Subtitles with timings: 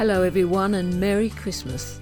[0.00, 2.00] Hello, everyone, and Merry Christmas.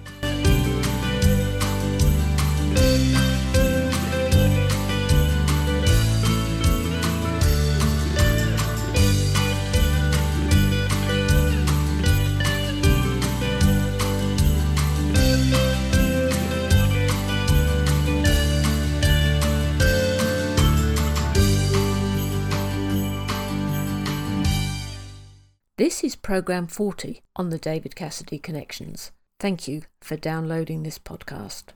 [25.88, 29.10] This is program 40 on the David Cassidy Connections.
[29.40, 31.68] Thank you for downloading this podcast.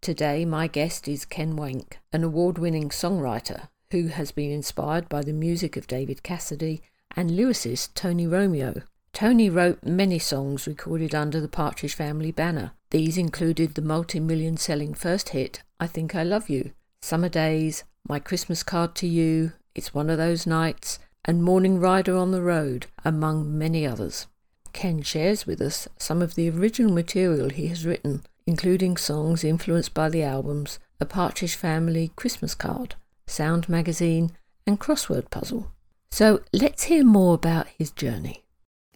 [0.00, 5.20] Today, my guest is Ken Wank, an award winning songwriter who has been inspired by
[5.20, 6.80] the music of David Cassidy
[7.14, 8.84] and lyricist Tony Romeo.
[9.12, 12.72] Tony wrote many songs recorded under the Partridge Family banner.
[12.88, 17.84] These included the multi million selling first hit, I Think I Love You, Summer Days,
[18.08, 22.42] My Christmas Card to You, It's One of Those Nights, and Morning Rider on the
[22.42, 24.26] Road, among many others.
[24.72, 29.94] Ken shares with us some of the original material he has written, including songs influenced
[29.94, 32.96] by the albums A Partridge Family Christmas Card,
[33.26, 34.32] Sound Magazine,
[34.66, 35.70] and Crossword Puzzle.
[36.10, 38.44] So let's hear more about his journey.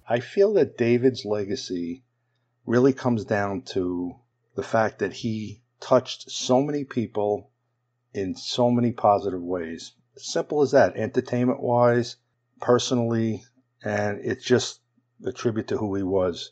[0.08, 2.02] I feel that David's legacy
[2.66, 4.16] really comes down to
[4.56, 7.50] the fact that he touched so many people
[8.12, 9.92] in so many positive ways.
[10.16, 12.16] Simple as that, entertainment wise,
[12.66, 13.44] personally,
[13.84, 14.80] and it's just
[15.24, 16.50] a tribute to who he was.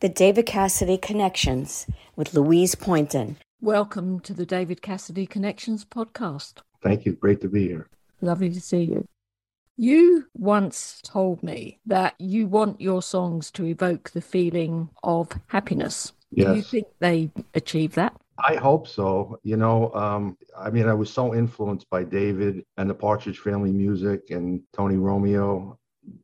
[0.00, 3.36] The David Cassidy Connections with Louise Poynton.
[3.60, 6.54] Welcome to the David Cassidy Connections podcast.
[6.82, 7.12] Thank you.
[7.12, 7.86] Great to be here.
[8.20, 9.06] Lovely to see you.
[9.76, 16.12] You once told me that you want your songs to evoke the feeling of happiness.
[16.32, 16.48] Yes.
[16.48, 18.20] Do you think they achieve that?
[18.38, 19.38] I hope so.
[19.42, 23.70] You know, um, I mean, I was so influenced by David and the Partridge Family
[23.70, 25.78] music and Tony Romeo.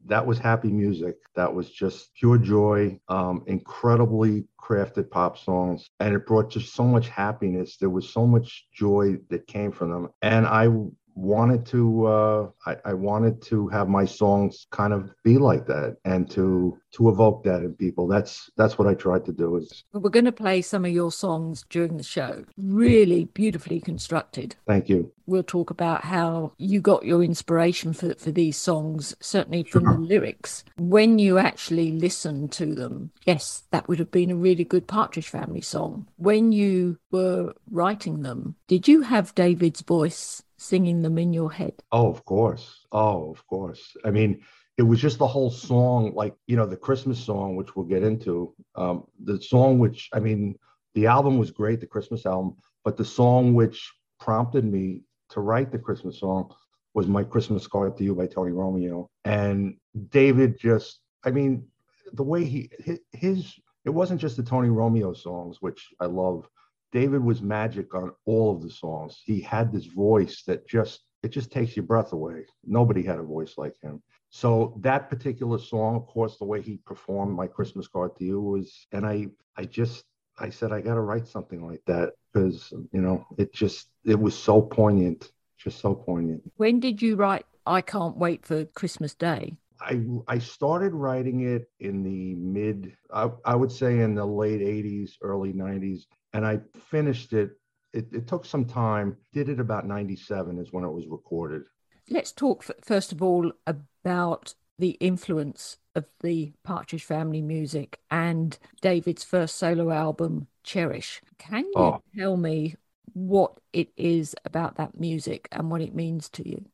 [0.07, 1.17] That was happy music.
[1.37, 5.89] That was just pure joy, um, incredibly crafted pop songs.
[6.01, 7.77] And it brought just so much happiness.
[7.77, 10.09] There was so much joy that came from them.
[10.21, 10.69] And I
[11.15, 15.97] wanted to uh, I, I, wanted to have my songs kind of be like that
[16.05, 18.07] and to to evoke that in people.
[18.07, 21.13] That's that's what i tried to do is we're going to play some of your
[21.13, 22.45] songs during the show.
[22.57, 24.57] Really beautifully constructed.
[24.67, 25.13] Thank you.
[25.27, 29.93] We'll talk about how you got your inspiration for, for these songs certainly from sure.
[29.95, 30.65] the lyrics.
[30.77, 35.29] When you actually listen to them yes that would have been a really good partridge
[35.29, 36.09] family song.
[36.17, 41.73] When you were writing them did you have david's voice singing them in your head?
[41.91, 42.87] Oh, of course.
[42.93, 43.97] Oh, of course.
[44.05, 44.43] I mean,
[44.77, 48.03] it was just the whole song, like, you know, the Christmas song, which we'll get
[48.03, 48.55] into.
[48.75, 50.57] Um, the song, which, I mean,
[50.95, 55.73] the album was great, the Christmas album, but the song which prompted me to write
[55.73, 56.55] the Christmas song
[56.93, 59.09] was My Christmas Card to You by Tony Romeo.
[59.25, 59.77] And
[60.11, 61.67] David just, I mean,
[62.13, 62.71] the way he,
[63.13, 63.55] his,
[63.87, 66.47] it wasn't just the Tony Romeo songs, which I love,
[66.93, 69.21] David was magic on all of the songs.
[69.25, 72.47] He had this voice that just it just takes your breath away.
[72.65, 74.03] Nobody had a voice like him.
[74.31, 78.41] So that particular song, of course, the way he performed "My Christmas Card to You"
[78.41, 80.05] was, and I, I just,
[80.39, 84.19] I said I got to write something like that because you know it just, it
[84.19, 86.43] was so poignant, just so poignant.
[86.57, 89.57] When did you write "I Can't Wait for Christmas Day"?
[89.81, 94.61] I I started writing it in the mid, I, I would say in the late
[94.61, 96.03] '80s, early '90s
[96.33, 97.53] and I finished it.
[97.93, 99.17] It, it took some time.
[99.33, 101.63] Did it about 97 is when it was recorded.
[102.09, 108.57] Let's talk f- first of all about the influence of the Partridge Family music and
[108.81, 111.21] David's first solo album, Cherish.
[111.39, 112.03] Can you oh.
[112.17, 112.77] tell me
[113.13, 116.65] what it is about that music and what it means to you?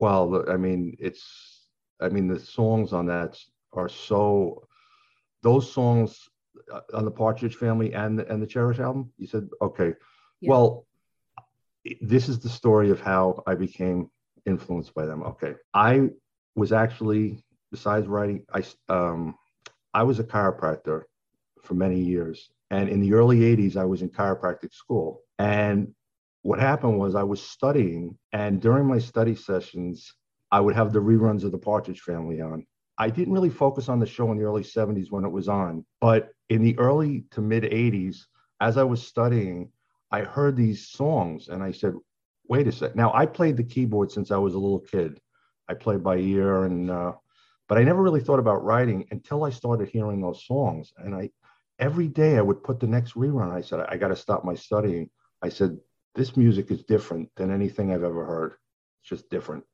[0.00, 1.59] Well, I mean, it's,
[2.00, 3.38] I mean, the songs on that
[3.72, 4.66] are so,
[5.42, 6.28] those songs
[6.72, 9.12] uh, on the Partridge Family and the, and the Cherish album?
[9.18, 9.94] You said okay.
[10.40, 10.50] Yeah.
[10.50, 10.86] Well,
[12.00, 14.10] this is the story of how I became
[14.46, 15.22] influenced by them.
[15.22, 16.08] Okay, I
[16.54, 19.34] was actually besides writing, I um,
[19.94, 21.02] I was a chiropractor
[21.62, 25.22] for many years, and in the early '80s, I was in chiropractic school.
[25.38, 25.94] And
[26.42, 30.14] what happened was I was studying, and during my study sessions,
[30.52, 32.66] I would have the reruns of the Partridge Family on.
[32.98, 35.86] I didn't really focus on the show in the early 70s when it was on,
[36.00, 38.18] but in the early to mid 80s,
[38.60, 39.70] as I was studying,
[40.10, 41.94] I heard these songs and I said,
[42.48, 42.96] wait a sec.
[42.96, 45.20] Now, I played the keyboard since I was a little kid.
[45.68, 47.12] I played by ear and, uh,
[47.68, 50.92] but I never really thought about writing until I started hearing those songs.
[50.98, 51.30] And I,
[51.78, 53.52] every day I would put the next rerun.
[53.52, 55.08] I said, I got to stop my studying.
[55.40, 55.78] I said,
[56.16, 58.54] this music is different than anything I've ever heard.
[59.00, 59.64] It's just different.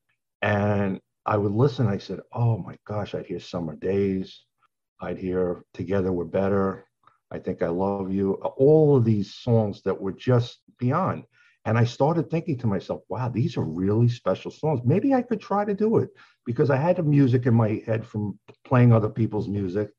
[0.42, 1.86] And I would listen.
[1.86, 4.44] I said, "Oh my gosh!" I'd hear "Summer Days,"
[5.00, 6.86] I'd hear Together We're Better,
[7.30, 11.24] I Think I Love You, all of these songs that were just beyond.
[11.64, 14.80] And I started thinking to myself, wow, these are really special songs.
[14.84, 16.10] Maybe I could try to do it
[16.44, 19.90] because I had the music in my head from playing other people's music.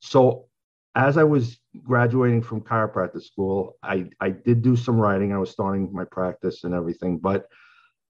[0.00, 0.48] So
[0.96, 5.32] as I was graduating from chiropractic school, I, I did do some writing.
[5.32, 7.46] I was starting my practice and everything, but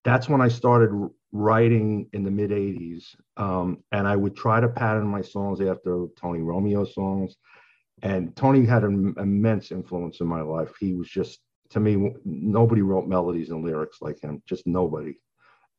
[0.05, 0.91] that's when I started
[1.32, 3.14] writing in the mid 80s.
[3.37, 7.37] Um, and I would try to pattern my songs after Tony Romeo songs.
[8.02, 10.73] And Tony had an immense influence in my life.
[10.81, 15.14] He was just, to me, nobody wrote melodies and lyrics like him, just nobody.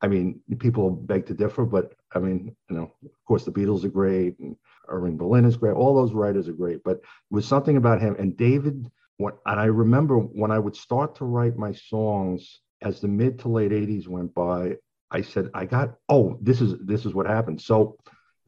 [0.03, 3.83] I mean, people beg to differ, but I mean, you know, of course, the Beatles
[3.83, 4.56] are great, and
[4.88, 5.74] Irving Berlin is great.
[5.74, 8.15] All those writers are great, but it was something about him.
[8.17, 13.01] And David, what, and I remember when I would start to write my songs as
[13.01, 14.78] the mid to late 80s went by,
[15.10, 17.62] I said, I got, oh, this is this is what happened.
[17.62, 17.98] So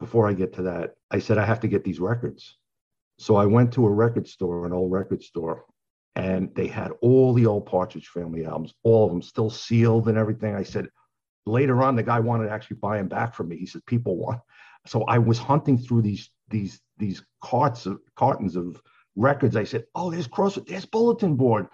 [0.00, 2.56] before I get to that, I said I have to get these records.
[3.18, 5.64] So I went to a record store, an old record store,
[6.16, 10.18] and they had all the old Partridge Family albums, all of them still sealed and
[10.18, 10.54] everything.
[10.54, 10.88] I said,
[11.46, 13.56] later on, the guy wanted to actually buy them back from me.
[13.56, 14.40] He said, people want.
[14.86, 18.80] So I was hunting through these these these carts of cartons of
[19.16, 19.56] records.
[19.56, 21.68] I said, "Oh, there's cross, there's bulletin board.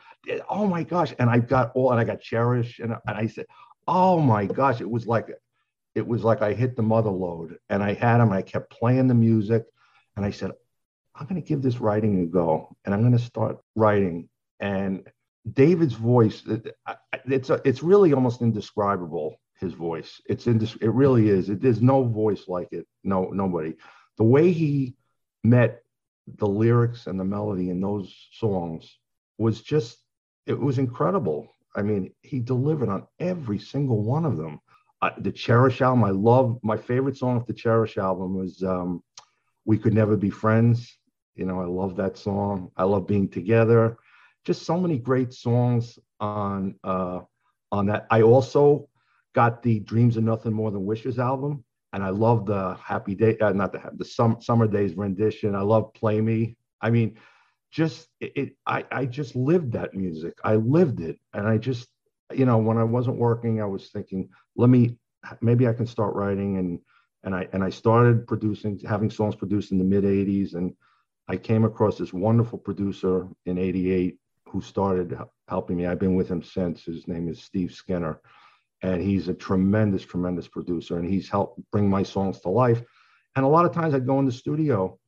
[0.49, 3.47] Oh my gosh!" And I got all, and I got cherish, and, and I said,
[3.87, 5.29] "Oh my gosh!" It was like,
[5.95, 8.33] it was like I hit the mother load, and I had them.
[8.33, 9.65] I kept playing the music,
[10.17, 10.53] and I said,
[11.15, 14.29] "I'm going to give this writing a go, and I'm going to start writing."
[14.61, 15.09] And
[15.51, 16.43] David's voice,
[17.25, 19.41] it's a, it's really almost indescribable.
[19.59, 21.51] His voice, it's in, it really is.
[21.51, 22.87] It, there's no voice like it.
[23.05, 23.75] No, nobody.
[24.17, 24.95] The way he
[25.45, 25.83] met
[26.39, 28.99] the lyrics and the melody in those songs
[29.39, 29.99] was just
[30.47, 31.55] it was incredible.
[31.77, 34.61] I mean, he delivered on every single one of them.
[35.03, 36.59] Uh, the Cherish album, I love.
[36.63, 39.03] My favorite song of the Cherish album was um,
[39.65, 40.99] "We Could Never Be Friends."
[41.37, 42.71] You know, I love that song.
[42.77, 43.97] I love being together.
[44.45, 47.21] Just so many great songs on uh,
[47.73, 48.07] on that.
[48.11, 48.89] I also
[49.35, 53.37] got the Dreams Are Nothing More Than Wishes album and I love the Happy Day,
[53.39, 55.55] uh, not the the sum, Summer Days rendition.
[55.55, 56.57] I love Play Me.
[56.81, 57.17] I mean,
[57.71, 60.35] just it, it, I I just lived that music.
[60.45, 61.89] I lived it, and I just
[62.33, 64.97] you know when I wasn't working, I was thinking, let me
[65.41, 66.79] maybe I can start writing, and
[67.25, 70.75] and I and I started producing, having songs produced in the mid '80s, and
[71.29, 74.17] I came across this wonderful producer in '88
[74.47, 75.17] who started
[75.49, 75.87] helping me.
[75.87, 76.85] I've been with him since.
[76.85, 78.21] His name is Steve Skinner
[78.83, 82.83] and he's a tremendous, tremendous producer, and he's helped bring my songs to life.
[83.37, 84.99] And a lot of times I'd go in the studio,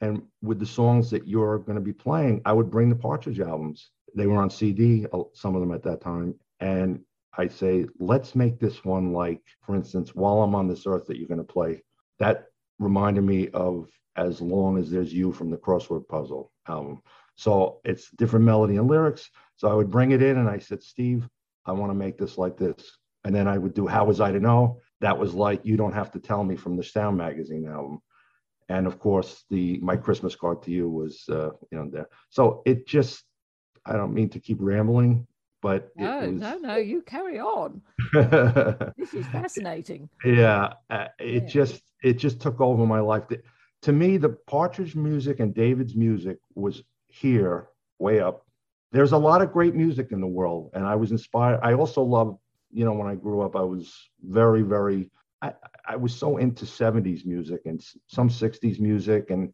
[0.00, 3.40] and with the songs that you're going to be playing, I would bring the Partridge
[3.40, 3.90] albums.
[4.14, 7.00] They were on CD, uh, some of them at that time, and
[7.36, 11.18] I'd say, let's make this one like, for instance, while I'm on this earth that
[11.18, 11.82] you're going to play.
[12.18, 12.46] That
[12.78, 17.02] reminded me of As Long as There's You from the Crossword Puzzle album.
[17.36, 19.30] So it's different melody and lyrics.
[19.56, 21.28] So I would bring it in and I said, Steve,
[21.66, 22.96] I want to make this like this.
[23.24, 24.80] And then I would do How Was I to Know?
[25.00, 28.00] That was like You Don't Have to Tell Me from the Sound Magazine album.
[28.68, 32.08] And of course, the My Christmas Card to You was, uh, you know, there.
[32.30, 33.22] So it just,
[33.84, 35.26] I don't mean to keep rambling,
[35.60, 36.40] but no, was...
[36.40, 37.82] no, no, you carry on.
[38.96, 40.08] this is fascinating.
[40.24, 41.48] Yeah, uh, it yeah.
[41.48, 43.24] just, it just took over my life.
[43.82, 48.46] To me, the Partridge music and David's music was here, way up.
[48.92, 51.60] There's a lot of great music in the world, and I was inspired.
[51.62, 52.38] I also love
[52.74, 55.08] you know, when I grew up, I was very, very,
[55.40, 55.52] I,
[55.86, 59.30] I was so into 70s music and some 60s music.
[59.30, 59.52] And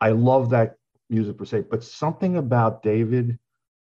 [0.00, 0.76] I love that
[1.10, 1.64] music per se.
[1.70, 3.38] But something about David,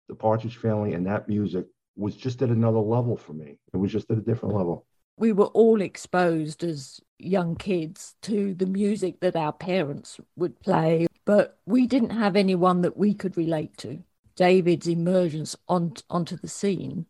[0.10, 1.66] the Partridge Family, and that music
[1.96, 3.58] was just at another level for me.
[3.74, 4.86] It was just at a different level.
[5.18, 11.08] We were all exposed as young kids to the music that our parents would play,
[11.24, 14.04] but we didn't have anyone that we could relate to.
[14.36, 17.06] David's emergence on, onto the scene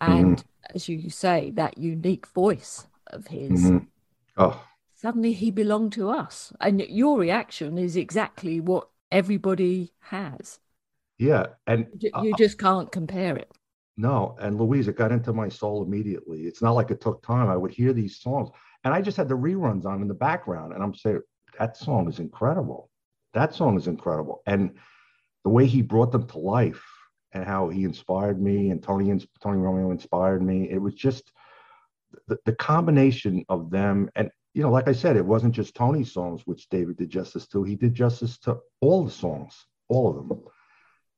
[0.00, 3.64] and mm-hmm as you say, that unique voice of his.
[3.64, 3.84] Mm-hmm.
[4.36, 4.64] Oh.
[4.94, 6.52] Suddenly he belonged to us.
[6.60, 10.58] And your reaction is exactly what everybody has.
[11.18, 11.46] Yeah.
[11.66, 13.50] And you, you uh, just can't compare it.
[13.96, 14.36] No.
[14.40, 16.42] And Louise, it got into my soul immediately.
[16.42, 17.48] It's not like it took time.
[17.48, 18.50] I would hear these songs
[18.84, 20.72] and I just had the reruns on in the background.
[20.72, 21.20] And I'm saying,
[21.58, 22.90] that song is incredible.
[23.32, 24.42] That song is incredible.
[24.46, 24.76] And
[25.44, 26.84] the way he brought them to life
[27.32, 29.06] and how he inspired me and Tony
[29.42, 30.68] Tony Romeo inspired me.
[30.70, 31.32] It was just
[32.28, 36.12] the, the combination of them and you know, like I said, it wasn't just Tony's
[36.12, 37.62] songs which David did justice to.
[37.62, 39.54] He did justice to all the songs,
[39.88, 40.40] all of them.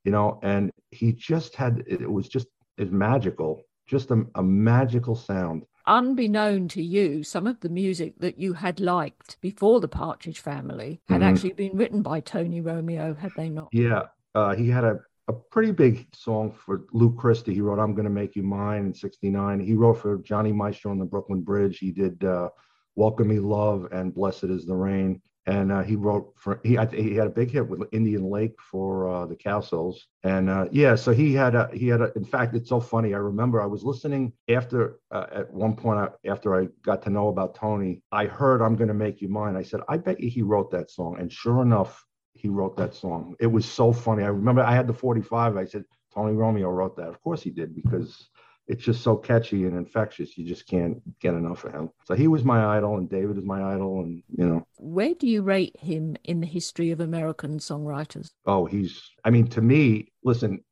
[0.04, 2.48] You know, and he just had it was just
[2.78, 5.64] is magical, just a, a magical sound.
[5.86, 11.00] unbeknown to you, some of the music that you had liked before the Partridge Family
[11.08, 11.24] had Mhm.
[11.24, 13.68] actually been written by Tony Romeo, had they not?
[13.72, 14.02] Yeah,
[14.34, 17.54] uh, he had a, a pretty big song for Lou Christie.
[17.54, 19.60] He wrote "I'm Gonna Make You Mine" in '69.
[19.60, 21.78] He wrote for Johnny Maestro on the Brooklyn Bridge.
[21.78, 22.48] He did uh,
[22.96, 27.14] "Welcome Me Love" and "Blessed Is the Rain." And uh, he wrote for he he
[27.14, 29.96] had a big hit with Indian Lake for uh, the Cowsills.
[30.22, 32.10] And uh, yeah, so he had a he had a.
[32.16, 33.14] In fact, it's so funny.
[33.14, 37.10] I remember I was listening after uh, at one point I, after I got to
[37.10, 38.02] know about Tony.
[38.12, 40.90] I heard "I'm Gonna Make You Mine." I said, "I bet you he wrote that
[40.90, 42.04] song." And sure enough,
[42.38, 43.34] he wrote that song.
[43.40, 44.22] It was so funny.
[44.24, 45.56] I remember I had the 45.
[45.56, 47.08] I said, Tony Romeo wrote that.
[47.08, 48.28] Of course he did, because
[48.66, 50.36] it's just so catchy and infectious.
[50.36, 51.90] You just can't get enough of him.
[52.04, 54.00] So he was my idol, and David is my idol.
[54.00, 58.30] And, you know, Where do you rate him in the history of American songwriters?
[58.46, 60.62] oh, he's, I mean, to me, listen,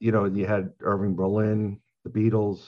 [0.00, 2.66] you know, you had Irving Berlin, the Beatles,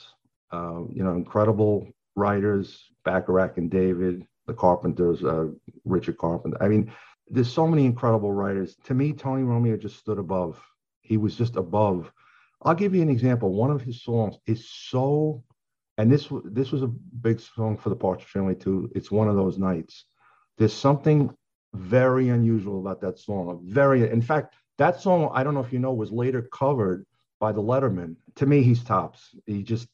[0.51, 5.47] uh, you know, incredible writers, Bacharach and David, the Carpenters, uh,
[5.85, 6.57] Richard Carpenter.
[6.61, 6.91] I mean,
[7.29, 8.75] there's so many incredible writers.
[8.85, 10.61] To me, Tony Romeo just stood above.
[11.01, 12.11] He was just above.
[12.61, 13.53] I'll give you an example.
[13.53, 15.43] One of his songs is so,
[15.97, 18.89] and this this was a big song for the Partridge Family too.
[18.95, 20.05] It's one of those nights.
[20.57, 21.33] There's something
[21.73, 23.61] very unusual about that song.
[23.63, 27.05] Very, in fact, that song I don't know if you know was later covered
[27.39, 28.15] by the Lettermen.
[28.35, 29.35] To me, he's tops.
[29.45, 29.87] He just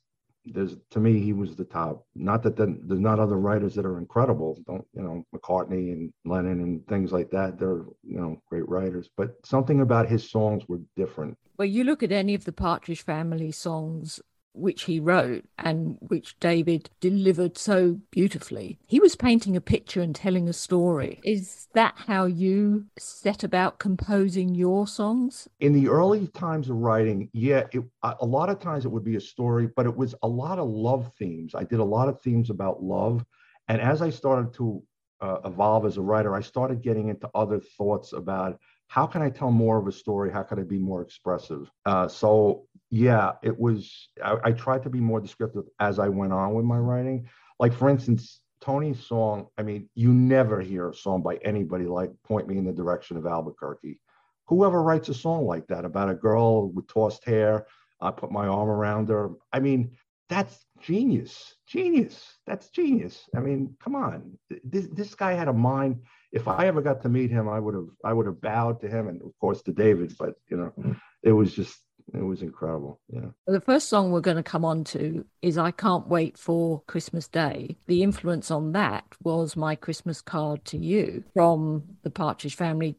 [0.45, 2.05] there's to me he was the top.
[2.15, 4.57] Not that the, there's not other writers that are incredible.
[4.67, 7.57] Don't you know McCartney and Lennon and things like that.
[7.57, 11.37] They're you know great writers, but something about his songs were different.
[11.57, 14.19] Well, you look at any of the Partridge Family songs
[14.53, 18.79] which he wrote and which David delivered so beautifully.
[18.85, 21.19] He was painting a picture and telling a story.
[21.23, 25.47] Is that how you set about composing your songs?
[25.59, 29.15] in the early times of writing, yeah, it, a lot of times it would be
[29.15, 31.55] a story, but it was a lot of love themes.
[31.55, 33.25] I did a lot of themes about love,
[33.69, 34.83] and as I started to
[35.21, 39.29] uh, evolve as a writer, I started getting into other thoughts about how can I
[39.29, 40.31] tell more of a story?
[40.31, 41.69] How can I be more expressive?
[41.85, 44.09] Uh, so yeah, it was.
[44.23, 47.27] I, I tried to be more descriptive as I went on with my writing.
[47.59, 49.47] Like for instance, Tony's song.
[49.57, 53.17] I mean, you never hear a song by anybody like "Point Me in the Direction
[53.17, 53.99] of Albuquerque."
[54.45, 57.65] whoever writes a song like that about a girl with tossed hair,
[58.01, 59.31] I put my arm around her.
[59.51, 59.97] I mean,
[60.29, 62.37] that's genius, genius.
[62.45, 63.29] That's genius.
[63.35, 64.37] I mean, come on.
[64.63, 66.01] This this guy had a mind.
[66.33, 68.89] If I ever got to meet him, I would have I would have bowed to
[68.89, 70.13] him and of course to David.
[70.19, 70.99] But you know, mm.
[71.21, 71.77] it was just
[72.13, 72.99] it was incredible.
[73.07, 73.29] Yeah.
[73.47, 77.27] The first song we're going to come on to is I Can't Wait for Christmas
[77.27, 77.77] Day.
[77.87, 82.97] The influence on that was my Christmas card to you from the Partridge Family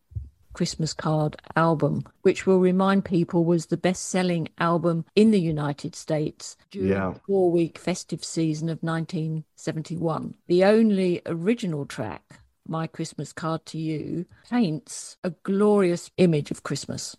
[0.54, 5.94] Christmas card album, which will remind people was the best selling album in the United
[5.94, 7.12] States during Yeah.
[7.12, 10.34] the four week festive season of 1971.
[10.46, 17.16] The only original track, My Christmas Card to You, paints a glorious image of Christmas.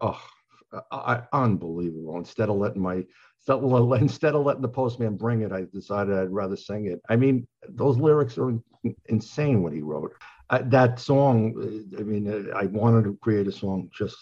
[0.00, 0.20] Oh,
[0.90, 2.18] I, I- unbelievable.
[2.18, 3.04] Instead of letting my
[4.00, 7.00] instead of letting the postman bring it, I decided I'd rather sing it.
[7.08, 8.58] I mean, those lyrics are
[9.06, 9.62] insane.
[9.62, 10.12] What he wrote,
[10.50, 11.54] uh, that song.
[11.58, 14.16] uh, I mean, uh, I wanted to create a song just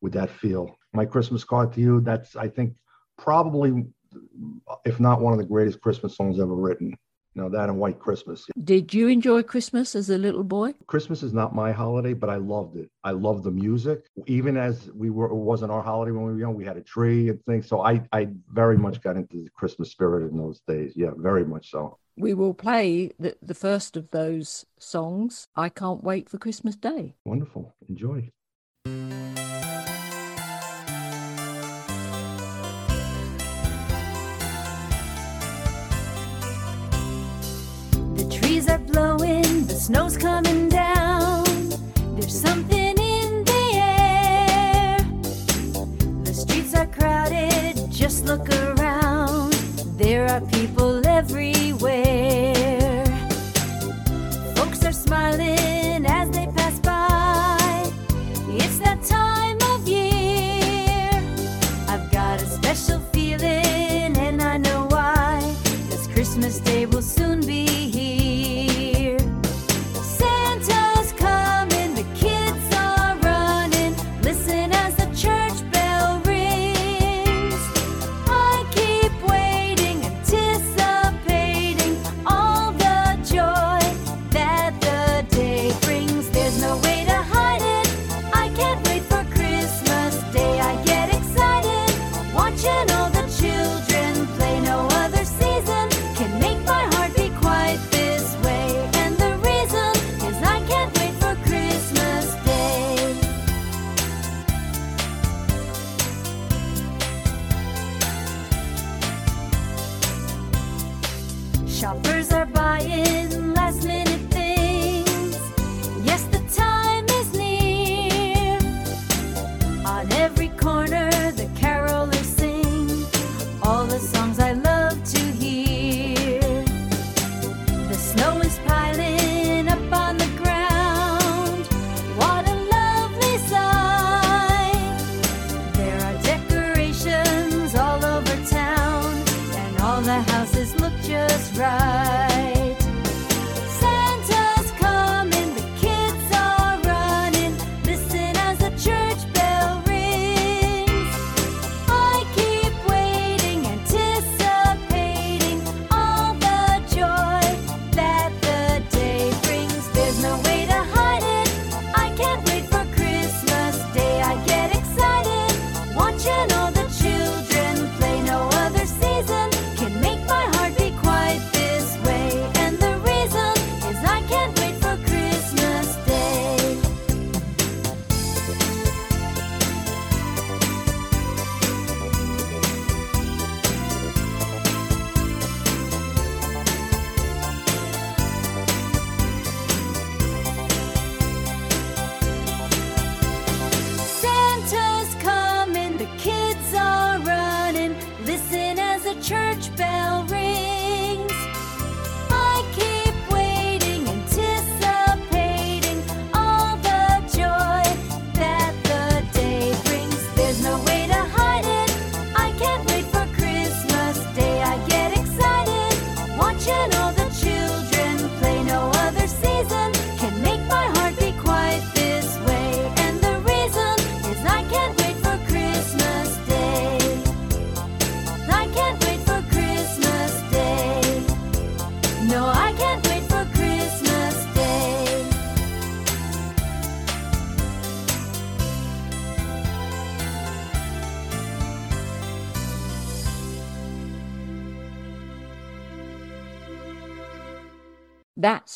[0.00, 0.76] with that feel.
[0.92, 2.00] My Christmas card to you.
[2.00, 2.74] That's I think
[3.18, 3.84] probably,
[4.84, 6.96] if not one of the greatest Christmas songs ever written.
[7.34, 8.46] You know that and White Christmas.
[8.64, 10.74] Did you enjoy Christmas as a little boy?
[10.86, 12.90] Christmas is not my holiday, but I loved it.
[13.04, 14.06] I loved the music.
[14.26, 16.54] Even as we were, it wasn't our holiday when we were young.
[16.54, 17.68] We had a tree and things.
[17.68, 20.94] So I, I very much got into the Christmas spirit in those days.
[20.96, 21.98] Yeah, very much so.
[22.16, 25.46] We will play the, the first of those songs.
[25.54, 27.14] I can't wait for Christmas Day.
[27.24, 27.72] Wonderful.
[27.88, 28.28] Enjoy.
[39.90, 41.44] Snow's coming down.
[42.14, 44.98] There's something in the air.
[46.22, 49.52] The streets are crowded, just look around.
[49.98, 53.04] There are people everywhere.
[54.54, 57.90] Folks are smiling as they pass by.
[58.62, 61.10] It's that time of year.
[61.88, 65.40] I've got a special feeling, and I know why.
[65.88, 67.89] This Christmas Day will soon be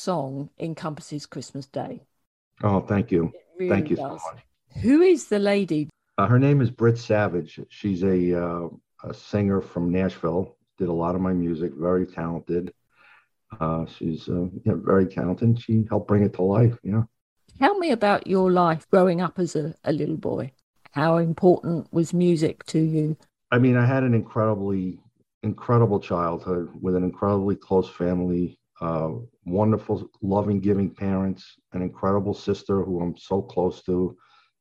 [0.05, 2.03] song encompasses Christmas Day.
[2.63, 3.33] Oh, thank you.
[3.59, 4.45] Really Thank you so much.
[4.83, 5.89] Who is the lady?
[6.19, 7.59] Uh, her name is Britt Savage.
[7.71, 8.69] She's a, uh,
[9.03, 10.57] a singer from Nashville.
[10.79, 11.73] Did a lot of my music.
[11.75, 12.73] Very talented.
[13.61, 15.61] Uh, she's uh, yeah, very talented.
[15.61, 16.77] She helped bring it to life.
[16.83, 17.05] Yeah.
[17.59, 20.53] Tell me about your life growing up as a, a little boy.
[20.91, 23.17] How important was music to you?
[23.51, 24.99] I mean, I had an incredibly,
[25.43, 29.11] incredible childhood with an incredibly close family, uh,
[29.47, 34.15] wonderful, loving, giving parents, an incredible sister who I'm so close to.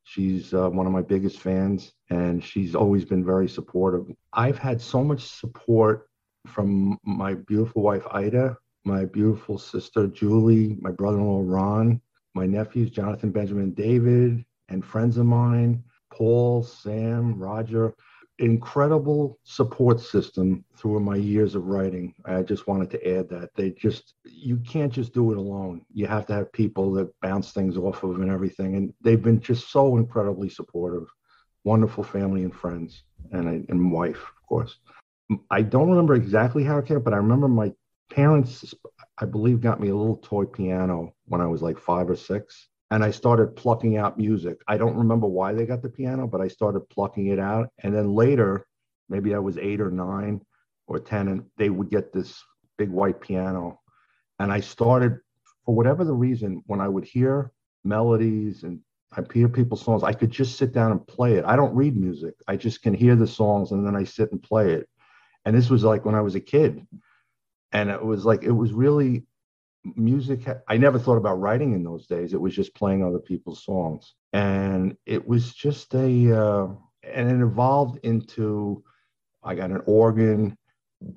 [0.04, 4.06] She's uh, one of my biggest fans, and she's always been very supportive.
[4.32, 6.08] I've had so much support
[6.48, 12.00] from my beautiful wife, Ida, my beautiful sister, Julie, my brother in law, Ron,
[12.34, 15.84] my nephews, Jonathan, Benjamin, David, and friends of mine,
[16.14, 17.94] Paul, Sam, Roger
[18.40, 22.14] incredible support system through my years of writing.
[22.26, 25.86] I just wanted to add that they just you can't just do it alone.
[25.94, 28.76] You have to have people that bounce things off of and everything.
[28.76, 31.08] And they've been just so incredibly supportive.
[31.64, 34.80] Wonderful family and friends, and and wife, of course.
[35.50, 37.72] I don't remember exactly how it came, but I remember my
[38.12, 38.74] parents,
[39.18, 42.68] I believe, got me a little toy piano when I was like five or six
[42.94, 44.62] and I started plucking out music.
[44.68, 47.70] I don't remember why they got the piano, but I started plucking it out.
[47.80, 48.68] And then later,
[49.10, 50.42] maybe I was eight or nine
[50.86, 52.40] or 10, and they would get this
[52.78, 53.80] big white piano.
[54.38, 55.18] And I started,
[55.66, 57.52] for whatever the reason, when I would hear
[57.84, 58.80] melodies and
[59.12, 61.46] I hear people's songs, I could just sit down and play it.
[61.46, 64.44] I don't read music, I just can hear the songs and then I sit and
[64.44, 64.88] play it.
[65.46, 66.86] And this was like when I was a kid.
[67.72, 69.24] And it was like, it was really
[69.96, 72.34] music i never thought about writing in those days.
[72.34, 74.14] It was just playing other people's songs.
[74.32, 76.68] And it was just a uh,
[77.04, 78.84] and it evolved into
[79.44, 80.58] i got an organ.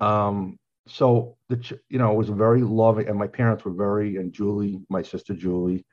[0.01, 4.31] Um so the you know it was very loving and my parents were very and
[4.31, 5.85] julie my sister julie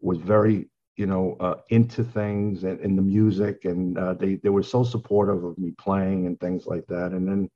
[0.00, 3.64] was very you know uh, into things and in the music.
[3.64, 7.12] And uh, they they were so supportive of me playing and things like that.
[7.12, 7.50] And then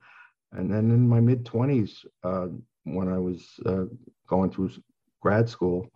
[0.53, 2.49] and then in my mid 20s uh,
[2.85, 3.85] when i was uh,
[4.27, 4.71] going through
[5.21, 5.89] grad school,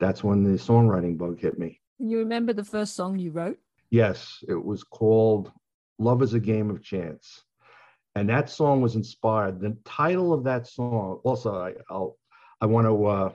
[0.00, 1.80] that's when the songwriting bug hit me.
[1.98, 3.58] You remember the first song you wrote?
[3.90, 5.50] Yes, it was called
[5.98, 7.44] Love is a Game of Chance.
[8.14, 9.60] And that song was inspired.
[9.60, 12.16] The title of that song, also, I, I'll,
[12.60, 13.32] I want to uh,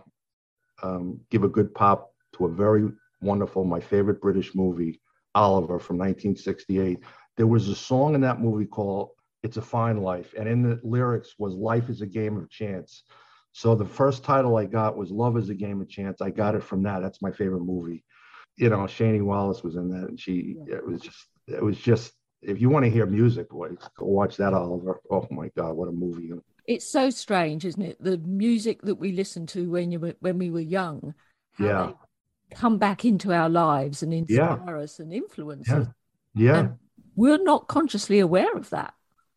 [0.84, 2.90] um, give a good pop to a very
[3.22, 5.00] wonderful, my favorite British movie,
[5.36, 7.00] Oliver from 1968.
[7.38, 9.12] There was a song in that movie called
[9.44, 10.34] It's a Fine Life.
[10.38, 13.04] And in the lyrics was Life is a Game of Chance.
[13.54, 16.22] So the first title I got was Love is a Game of Chance.
[16.22, 17.02] I got it from that.
[17.02, 18.04] That's my favorite movie.
[18.58, 22.14] You know, Shani Wallis was in that, and she it was just it was just
[22.42, 25.00] if you want to hear music, boy, go watch that, Oliver.
[25.10, 26.32] Oh my God, what a movie!
[26.68, 28.04] It's so strange, isn't it?
[28.04, 31.14] The music that we listened to when you were when we were young,
[31.54, 31.86] how Yeah.
[31.88, 34.54] they come back into our lives and Yeah.
[34.54, 35.80] inspire us and influence Yeah.
[35.80, 35.88] us.
[36.34, 36.70] Yeah, And
[37.16, 38.94] we're not consciously aware of that.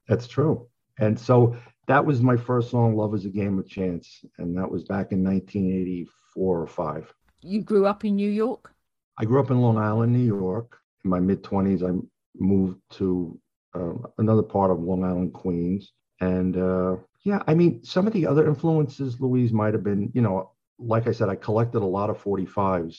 [0.08, 0.68] that's true.
[0.98, 4.70] And so that was my first song, "Love Is a Game of Chance," and that
[4.70, 7.12] was back in 1984 or five.
[7.42, 8.72] You grew up in New York.
[9.18, 10.78] I grew up in Long Island, New York.
[11.04, 12.00] In my mid 20s, I
[12.36, 13.38] moved to
[13.74, 15.92] um, another part of Long Island, Queens.
[16.20, 20.22] And uh, yeah, I mean, some of the other influences, Louise, might have been, you
[20.22, 22.98] know, like I said, I collected a lot of 45s.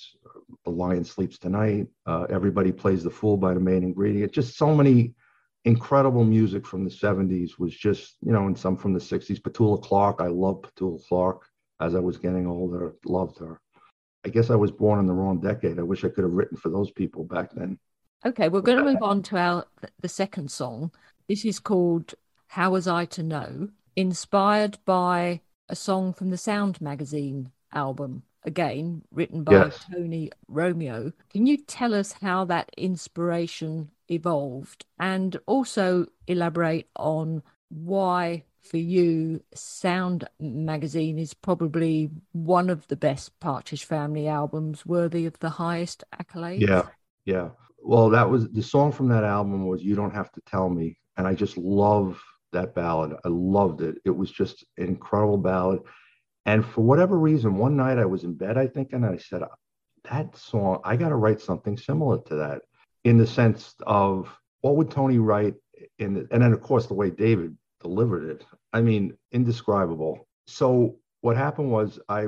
[0.63, 4.31] The Lion Sleeps Tonight, uh, Everybody Plays the Fool by the Main Ingredient.
[4.31, 5.15] Just so many
[5.65, 9.41] incredible music from the 70s was just, you know, and some from the 60s.
[9.41, 11.47] Petula Clark, I love Petula Clark
[11.81, 13.59] as I was getting older, loved her.
[14.25, 15.77] I guess I was born in the wrong decade.
[15.77, 17.77] I wish I could have written for those people back then.
[18.25, 19.65] Okay, we're going to move on to our
[19.99, 20.91] the second song.
[21.27, 22.15] This is called
[22.47, 28.23] "How Was I to Know," inspired by a song from the Sound magazine album.
[28.43, 29.85] Again, written by Yes.
[29.91, 31.11] Tony Romeo.
[31.29, 39.41] Can you tell us how that inspiration evolved, and also elaborate on why, for you,
[39.53, 46.03] Sound magazine is probably one of the best Partridge Family albums, worthy of the highest
[46.13, 46.67] accolades?
[46.67, 46.83] Yeah,
[47.25, 47.49] yeah.
[47.83, 50.97] Well, that was the song from that album was "You Don't Have to Tell Me,"
[51.17, 53.15] and I just love that ballad.
[53.23, 53.97] I loved it.
[54.05, 55.81] It was just an incredible ballad.
[56.45, 59.43] And for whatever reason, one night I was in bed, I think, and I said,
[60.09, 62.61] "That song, I got to write something similar to that."
[63.05, 64.27] In the sense of
[64.61, 65.53] what would Tony write
[65.99, 68.45] in, the, and then of course the way David delivered it.
[68.73, 70.27] I mean, indescribable.
[70.47, 72.27] So what happened was I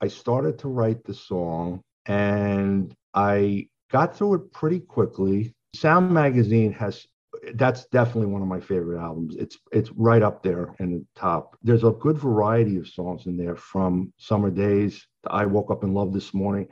[0.00, 5.54] I started to write the song and I got through it pretty quickly.
[5.74, 7.06] Sound Magazine has
[7.54, 9.36] that's definitely one of my favorite albums.
[9.36, 11.56] It's it's right up there in the top.
[11.62, 15.84] There's a good variety of songs in there from Summer Days to I Woke Up
[15.84, 16.68] in Love This Morning.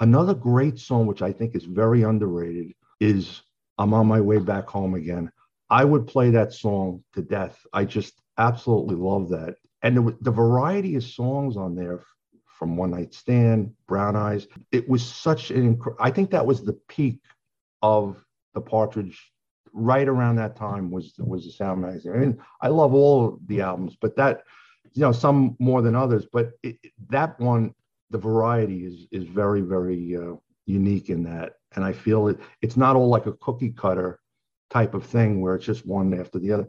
[0.00, 3.42] Another great song which I think is very underrated is
[3.78, 5.30] I'm on my way back home again.
[5.70, 7.58] I would play that song to death.
[7.72, 9.56] I just absolutely love that.
[9.82, 12.04] And the, the variety of songs on there
[12.58, 16.62] from One Night Stand, Brown Eyes, it was such an incre- I think that was
[16.62, 17.20] the peak
[17.82, 19.32] of the Partridge
[19.72, 22.12] right around that time was was the Sound magazine.
[22.12, 24.44] I mean, I love all the albums, but that
[24.92, 26.78] you know some more than others, but it,
[27.10, 27.74] that one
[28.10, 32.76] the variety is is very very uh, unique in that and I feel it it's
[32.76, 34.20] not all like a cookie cutter
[34.70, 36.68] type of thing where it's just one after the other.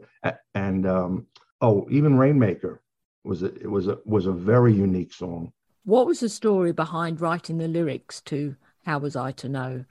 [0.54, 1.26] And um,
[1.60, 2.82] oh, even Rainmaker
[3.24, 5.52] was a, it was a was a very unique song.
[5.84, 9.84] What was the story behind writing the lyrics to How Was I to Know?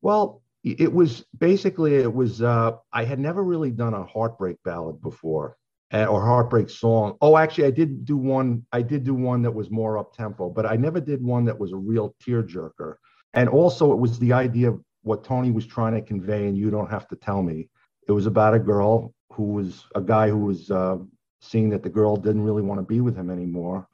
[0.00, 5.00] Well, it was basically it was uh, I had never really done a heartbreak ballad
[5.00, 5.56] before
[5.92, 7.16] or heartbreak song.
[7.20, 8.64] Oh, actually, I did do one.
[8.72, 11.58] I did do one that was more up tempo, but I never did one that
[11.58, 12.96] was a real tearjerker.
[13.34, 16.70] And also, it was the idea of what Tony was trying to convey, and you
[16.70, 17.68] don't have to tell me.
[18.08, 20.98] It was about a girl who was a guy who was uh,
[21.40, 23.86] seeing that the girl didn't really want to be with him anymore,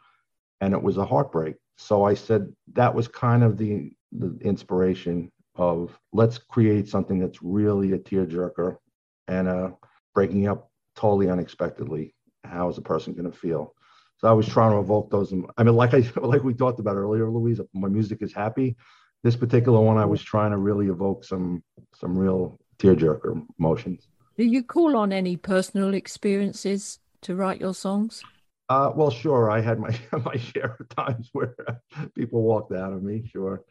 [0.61, 1.57] and it was a heartbreak.
[1.77, 7.43] So I said that was kind of the the inspiration of let's create something that's
[7.43, 8.79] really a tearjerker
[9.27, 9.71] and uh,
[10.15, 12.15] breaking up totally unexpectedly.
[12.45, 13.75] How is a person going to feel?
[14.19, 15.33] So I was trying to evoke those.
[15.57, 17.61] I mean, like I like we talked about earlier, Louise.
[17.73, 18.77] My music is happy.
[19.23, 21.63] This particular one, I was trying to really evoke some
[21.95, 24.07] some real tearjerker emotions.
[24.37, 28.23] Do you call on any personal experiences to write your songs?
[28.69, 29.51] Uh, well, sure.
[29.51, 31.55] I had my my share of times where
[32.15, 33.29] people walked out of me.
[33.33, 33.65] Sure.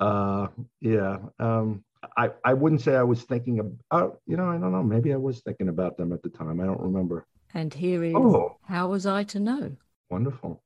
[0.00, 0.48] Uh,
[0.80, 1.18] yeah.
[1.38, 1.84] Um,
[2.16, 3.72] I I wouldn't say I was thinking of.
[3.90, 4.82] Uh, you know, I don't know.
[4.82, 6.60] Maybe I was thinking about them at the time.
[6.60, 7.26] I don't remember.
[7.54, 8.56] And here is Oh.
[8.64, 9.76] How Was I to Know?
[10.08, 10.62] Wonderful.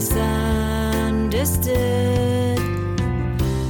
[0.00, 2.58] Misunderstood.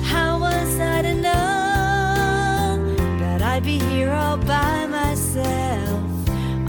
[0.04, 6.04] How was I to know that I'd be here all by myself?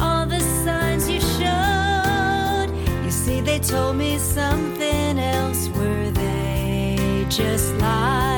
[0.02, 2.74] All the signs you showed,
[3.06, 5.70] you See, they told me something else.
[5.70, 8.31] Were they just lies?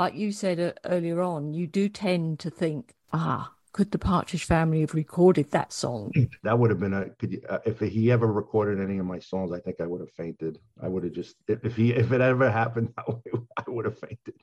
[0.00, 4.44] Like you said uh, earlier on, you do tend to think, ah, could the Partridge
[4.44, 6.10] Family have recorded that song?
[6.42, 7.10] That would have been a.
[7.10, 10.00] Could you, uh, if he ever recorded any of my songs, I think I would
[10.00, 10.58] have fainted.
[10.82, 13.84] I would have just if, if he if it ever happened, I would, I would
[13.84, 14.36] have fainted.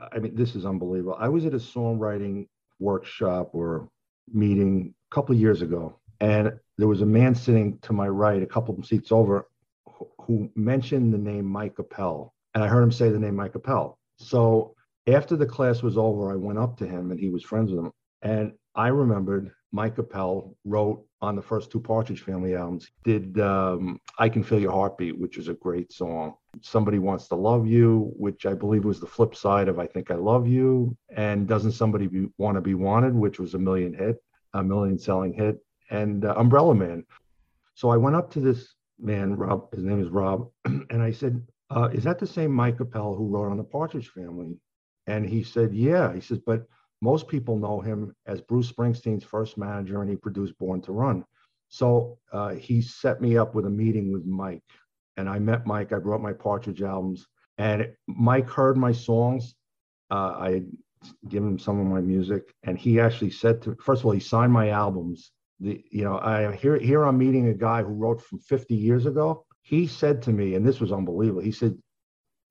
[0.00, 1.18] I mean, this is unbelievable.
[1.20, 2.48] I was at a songwriting
[2.78, 3.90] workshop or
[4.32, 8.42] meeting a couple of years ago, and there was a man sitting to my right,
[8.42, 9.50] a couple of seats over,
[10.22, 13.98] who mentioned the name Mike Appel, and I heard him say the name Mike Appel.
[14.16, 14.74] So
[15.08, 17.84] after the class was over, I went up to him, and he was friends with
[17.84, 17.92] him,
[18.22, 24.00] and I remembered Mike Appel wrote on the first two Partridge Family albums, did um,
[24.18, 26.34] I Can Feel Your Heartbeat, which is a great song.
[26.62, 30.10] Somebody Wants to Love You, which I believe was the flip side of I Think
[30.10, 34.22] I Love You, and Doesn't Somebody Want to Be Wanted, which was a million hit,
[34.54, 35.58] a million selling hit,
[35.90, 37.04] and uh, Umbrella Man.
[37.74, 41.46] So I went up to this man, Rob, his name is Rob, and I said,
[41.70, 44.56] uh, Is that the same Mike Appel who wrote on the Partridge Family?
[45.08, 46.14] And he said, Yeah.
[46.14, 46.66] He says, But
[47.00, 51.24] most people know him as Bruce Springsteen's first manager, and he produced Born to Run.
[51.68, 54.62] So uh, he set me up with a meeting with Mike,
[55.16, 55.92] and I met Mike.
[55.92, 59.54] I brought my Partridge albums, and Mike heard my songs.
[60.10, 60.66] Uh, I had
[61.28, 64.20] given him some of my music, and he actually said to first of all, he
[64.20, 65.30] signed my albums.
[65.60, 69.06] The you know I here here I'm meeting a guy who wrote from 50 years
[69.06, 69.44] ago.
[69.62, 71.42] He said to me, and this was unbelievable.
[71.42, 71.76] He said,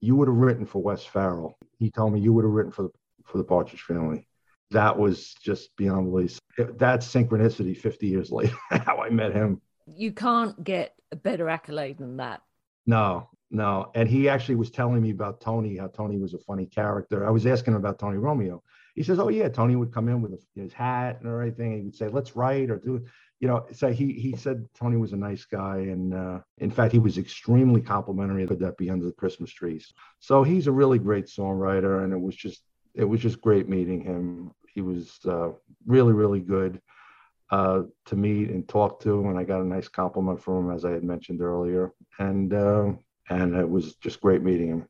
[0.02, 2.84] "You would have written for Wes Farrell." He told me you would have written for
[2.84, 2.90] the
[3.26, 4.28] for the Partridge Family
[4.72, 6.40] that was just beyond belief.
[6.58, 9.62] That's synchronicity 50 years later, how I met him.
[9.86, 12.42] You can't get a better accolade than that.
[12.86, 13.92] No, no.
[13.96, 17.26] And he actually was telling me about Tony, how Tony was a funny character.
[17.26, 18.62] I was asking him about Tony Romeo.
[18.96, 21.78] He says, Oh, yeah, Tony would come in with his hat and everything.
[21.78, 23.06] He would say, Let's write or do,
[23.39, 23.65] you know.
[23.71, 25.78] So he, he said Tony was a nice guy.
[25.78, 29.93] And uh, in fact, he was extremely complimentary of that Be Under the Christmas Trees.
[30.19, 32.04] So he's a really great songwriter.
[32.04, 32.62] And it was just,
[32.93, 34.52] it was just great meeting him.
[34.73, 35.50] He was uh,
[35.86, 36.82] really, really good
[37.50, 40.86] uh, to meet and talk to, and I got a nice compliment from him, as
[40.86, 42.91] I had mentioned earlier, and uh,
[43.30, 44.88] and it was just great meeting him.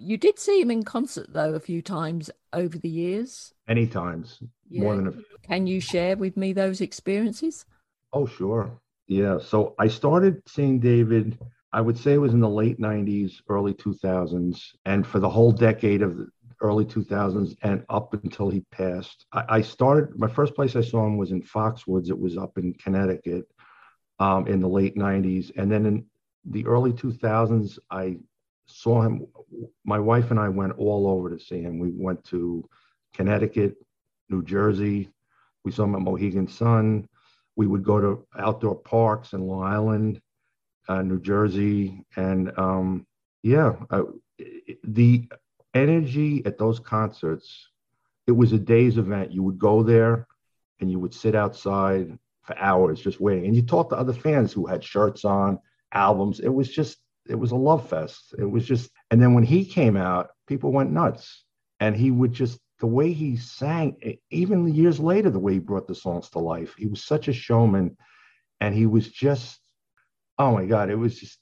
[0.00, 3.52] You did see him in concert though a few times over the years.
[3.66, 5.12] Many times, more than a
[5.46, 7.64] Can you share with me those experiences?
[8.12, 8.80] Oh, sure.
[9.06, 9.38] Yeah.
[9.38, 11.38] So I started seeing David,
[11.72, 14.74] I would say it was in the late 90s, early 2000s.
[14.84, 16.28] And for the whole decade of the
[16.60, 21.06] early 2000s and up until he passed, I, I started, my first place I saw
[21.06, 22.10] him was in Foxwoods.
[22.10, 23.44] It was up in Connecticut
[24.18, 25.50] um, in the late 90s.
[25.56, 26.06] And then in
[26.44, 28.18] the early 2000s, I
[28.66, 29.26] saw him.
[29.84, 31.78] My wife and I went all over to see him.
[31.78, 32.68] We went to
[33.14, 33.76] Connecticut,
[34.28, 35.10] New Jersey.
[35.64, 37.08] We saw him at Mohegan Sun.
[37.58, 40.20] we would go to outdoor parks in Long Island,
[40.88, 43.04] uh, New Jersey, and um,
[43.42, 44.04] yeah, uh,
[44.84, 45.28] the
[45.74, 47.68] energy at those concerts.
[48.28, 49.32] It was a day's event.
[49.32, 50.28] You would go there,
[50.80, 54.52] and you would sit outside for hours just waiting, and you talked to other fans
[54.52, 55.58] who had shirts on,
[55.92, 56.38] albums.
[56.38, 58.34] It was just, it was a love fest.
[58.38, 61.44] It was just, and then when he came out, people went nuts,
[61.80, 63.96] and he would just the way he sang,
[64.30, 66.74] even years later, the way he brought the songs to life.
[66.78, 67.96] He was such a showman,
[68.60, 69.58] and he was just,
[70.38, 71.38] oh my God, it was just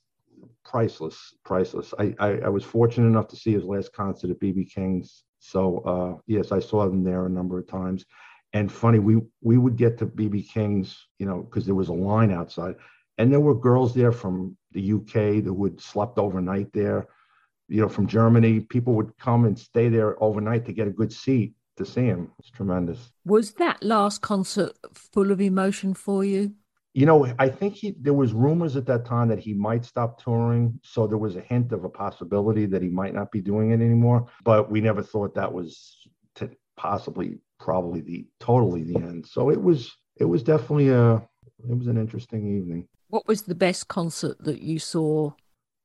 [0.64, 1.92] priceless, priceless.
[1.98, 5.24] I, I, I was fortunate enough to see his last concert at BB King's.
[5.38, 8.04] So uh, yes, I saw him there a number of times.
[8.52, 11.92] And funny, we we would get to BB King's, you know, because there was a
[11.92, 12.76] line outside,
[13.18, 17.08] and there were girls there from the UK that would slept overnight there
[17.68, 18.60] you know, from Germany.
[18.60, 22.30] People would come and stay there overnight to get a good seat to see him.
[22.38, 23.10] It's tremendous.
[23.24, 26.54] Was that last concert full of emotion for you?
[26.94, 30.22] You know, I think he there was rumors at that time that he might stop
[30.22, 33.72] touring, so there was a hint of a possibility that he might not be doing
[33.72, 34.28] it anymore.
[34.44, 35.98] But we never thought that was
[36.36, 39.26] to possibly, probably the totally the end.
[39.26, 42.88] So it was, it was definitely a, it was an interesting evening.
[43.08, 45.32] What was the best concert that you saw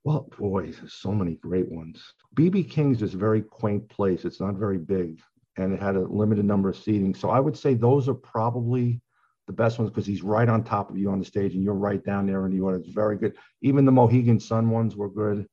[0.03, 2.01] well, boy, there's so many great ones.
[2.35, 4.25] BB King's is a very quaint place.
[4.25, 5.21] It's not very big
[5.57, 7.13] and it had a limited number of seating.
[7.13, 9.01] So I would say those are probably
[9.47, 11.73] the best ones because he's right on top of you on the stage and you're
[11.73, 12.87] right down there in the audience.
[12.87, 13.35] Very good.
[13.61, 15.47] Even the Mohegan Sun ones were good.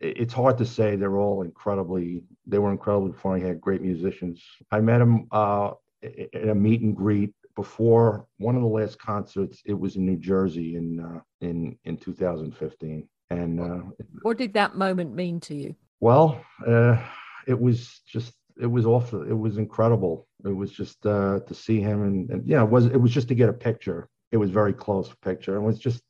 [0.00, 0.96] It's hard to say.
[0.96, 3.40] They're all incredibly, they were incredibly funny.
[3.40, 4.44] He had great musicians.
[4.70, 9.60] I met him uh, in a meet and greet before one of the last concerts.
[9.64, 13.08] It was in New Jersey in, uh, in, in 2015.
[13.30, 13.82] And uh,
[14.22, 15.74] what did that moment mean to you?
[16.00, 16.96] Well, uh,
[17.46, 19.22] it was just it was awful.
[19.22, 20.26] It was incredible.
[20.44, 23.28] It was just uh, to see him, and, and yeah, it was it was just
[23.28, 24.08] to get a picture.
[24.32, 25.56] It was very close picture.
[25.56, 26.02] It was just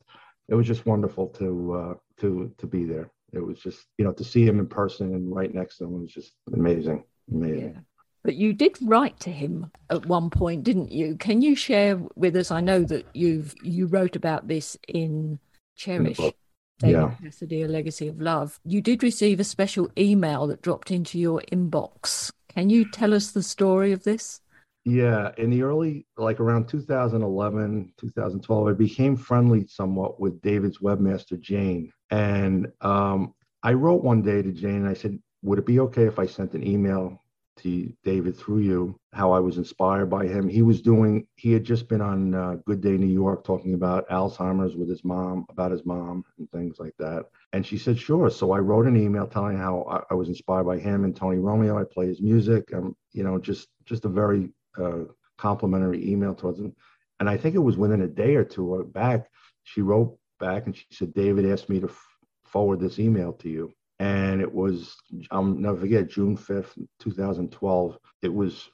[0.49, 3.11] it was just wonderful to uh, to to be there.
[3.33, 6.01] It was just you know to see him in person and right next to him
[6.01, 7.75] was just amazing, amazing.
[7.75, 7.81] Yeah.
[8.25, 11.17] But you did write to him at one point, didn't you?
[11.17, 12.51] Can you share with us?
[12.51, 15.39] I know that you've you wrote about this in
[15.77, 16.19] Cherish.
[16.19, 16.33] In
[16.79, 17.15] David yeah.
[17.23, 18.61] Cassidy, A Legacy of Love.
[18.65, 22.31] You did receive a special email that dropped into your inbox.
[22.49, 24.41] Can you tell us the story of this?
[24.85, 31.39] Yeah, in the early, like around 2011, 2012, I became friendly somewhat with David's webmaster,
[31.39, 31.93] Jane.
[32.11, 36.05] And um, I wrote one day to Jane, and I said, Would it be okay
[36.05, 37.21] if I sent an email
[37.59, 40.49] to David through you how I was inspired by him.
[40.49, 44.09] He was doing, he had just been on uh, Good Day New York talking about
[44.09, 47.27] Alzheimer's with his mom, about his mom and things like that.
[47.53, 48.31] And she said, sure.
[48.31, 51.39] So I wrote an email telling how I, I was inspired by him and Tony
[51.39, 51.79] Romeo.
[51.79, 52.73] I play his music.
[52.75, 55.05] Um, you know, just just a very uh,
[55.39, 56.75] complimentary email towards him.
[57.21, 59.29] And I think it was within a day or two back,
[59.65, 62.07] she wrote back and she said, David asked me to f-
[62.45, 64.97] forward this email to you and it was
[65.31, 67.99] I'll never forget June fifth, two thousand twelve.
[68.23, 68.71] It was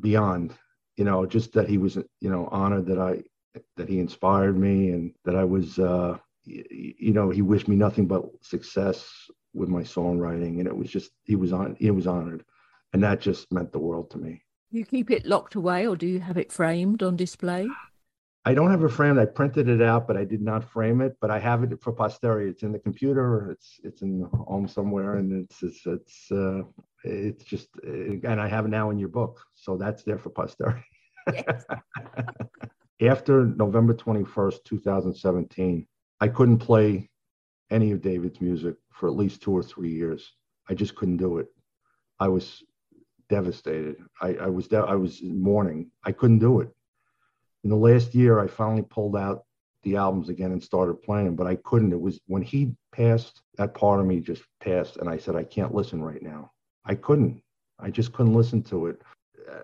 [0.00, 0.54] beyond,
[0.96, 3.22] you know, just that he was, you know, honored that I
[3.76, 8.06] that he inspired me and that I was, uh, you know, he wished me nothing
[8.06, 9.10] but success
[9.52, 12.44] with my songwriting, and it was just he was on he was honored,
[12.92, 14.42] and that just meant the world to me.
[14.70, 17.66] You keep it locked away, or do you have it framed on display?
[18.44, 19.18] I don't have it framed.
[19.18, 21.16] I printed it out, but I did not frame it.
[21.20, 22.50] But I have it for posterity.
[22.50, 23.50] It's in the computer.
[23.50, 26.62] It's it's in the home somewhere, and it's it's it's uh,
[27.04, 30.84] it's just and I have it now in your book, so that's there for posterity.
[31.32, 31.64] Yes.
[33.02, 35.86] After November twenty first, two thousand seventeen,
[36.20, 37.10] I couldn't play
[37.70, 40.32] any of David's music for at least two or three years.
[40.68, 41.48] I just couldn't do it.
[42.18, 42.62] I was
[43.28, 43.96] devastated.
[44.20, 45.90] I, I was de- I was mourning.
[46.04, 46.74] I couldn't do it
[47.64, 49.44] in the last year, I finally pulled out
[49.82, 51.92] the albums again and started playing but I couldn't.
[51.92, 55.44] It was when he passed, that part of me just passed, and I said, I
[55.44, 56.52] can't listen right now.
[56.84, 57.42] I couldn't.
[57.78, 59.02] I just couldn't listen to it.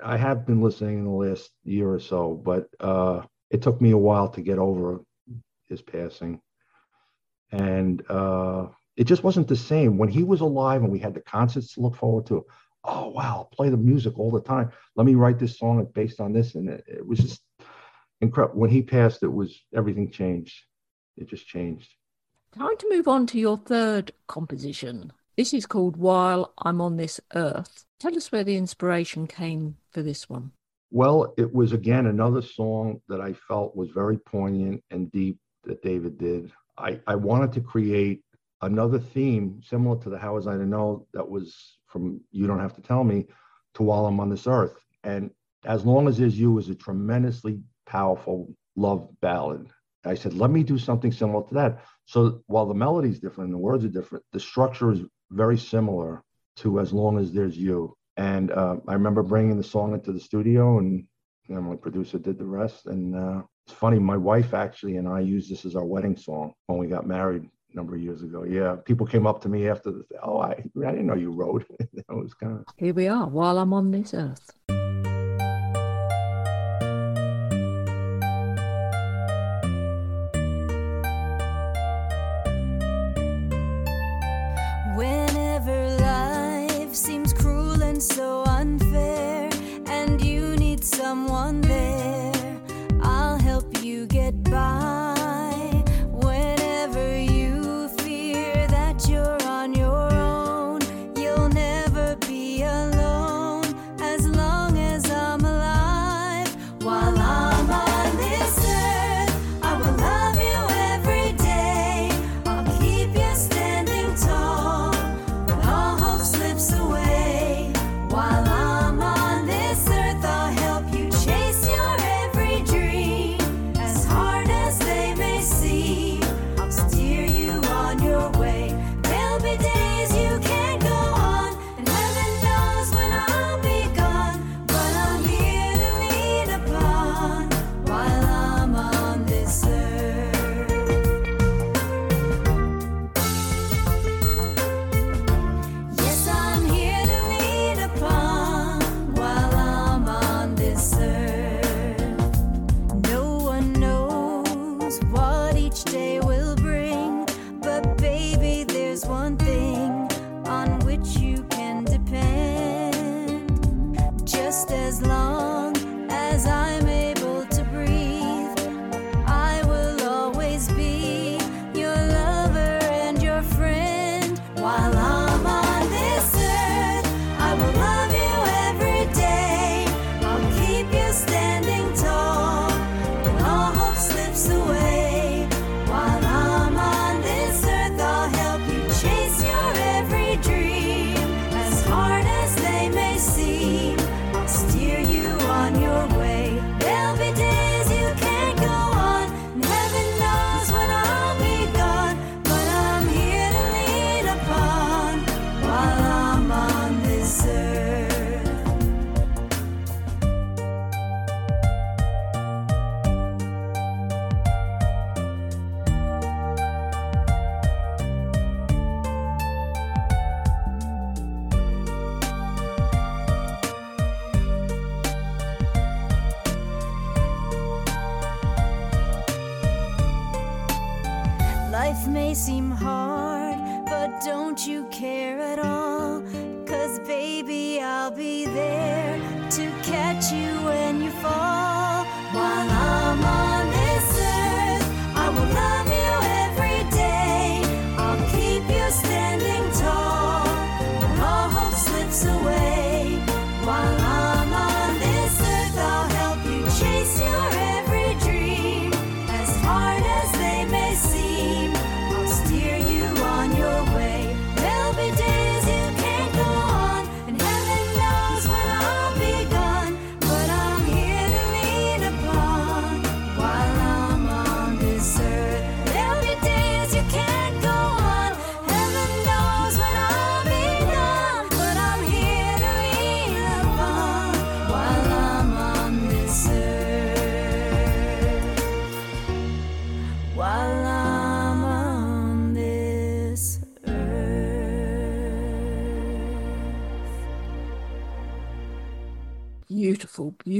[0.03, 3.91] I have been listening in the last year or so, but uh, it took me
[3.91, 5.01] a while to get over
[5.69, 6.41] his passing.
[7.53, 9.99] And uh, it just wasn't the same.
[9.99, 12.45] When he was alive and we had the concerts to look forward to,
[12.85, 14.71] oh, wow, play the music all the time.
[14.97, 16.55] Let me write this song based on this.
[16.55, 17.43] And it, it was just,
[18.21, 18.61] incredible.
[18.61, 20.65] When he passed, it was everything changed.
[21.17, 21.91] It just changed.
[22.57, 25.13] Time to move on to your third composition.
[25.37, 27.85] This is called While I'm on This Earth.
[28.01, 30.53] Tell us where the inspiration came for this one.
[30.91, 35.83] Well, it was again another song that I felt was very poignant and deep that
[35.83, 36.53] David did.
[36.79, 38.23] I, I wanted to create
[38.63, 42.61] another theme similar to the How Was I to Know that was from You Don't
[42.61, 43.27] Have to Tell Me
[43.75, 44.77] to While I'm on This Earth.
[45.05, 45.31] And
[45.65, 49.69] as long as there's you is a tremendously powerful love ballad.
[50.05, 51.85] I said, let me do something similar to that.
[52.05, 55.59] So while the melody is different and the words are different, the structure is very
[55.59, 56.23] similar
[56.57, 57.97] to As Long as There's You.
[58.17, 61.05] And uh, I remember bringing the song into the studio, and
[61.49, 62.87] you know, my producer did the rest.
[62.87, 66.53] And uh, it's funny, my wife actually and I used this as our wedding song
[66.67, 68.45] when we got married a number of years ago.
[68.45, 71.67] Yeah, people came up to me after the, oh, I, I didn't know you wrote.
[71.81, 72.65] it was kind of.
[72.77, 74.51] Here we are, while I'm on this earth.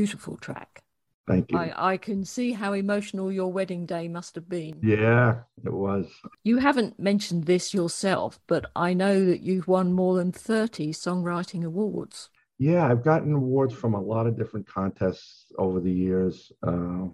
[0.07, 0.85] Beautiful, track.
[1.27, 1.59] Thank you.
[1.59, 4.79] I, I can see how emotional your wedding day must have been.
[4.81, 6.07] yeah, it was.
[6.45, 11.65] You haven't mentioned this yourself, but I know that you've won more than 30 songwriting
[11.65, 12.31] awards.
[12.57, 17.09] Yeah, I've gotten awards from a lot of different contests over the years, uh,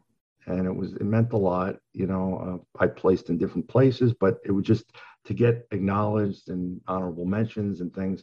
[0.47, 1.77] and it was it meant a lot.
[1.95, 4.85] You know, uh, I placed in different places, but it was just
[5.25, 8.23] to get acknowledged and honorable mentions and things.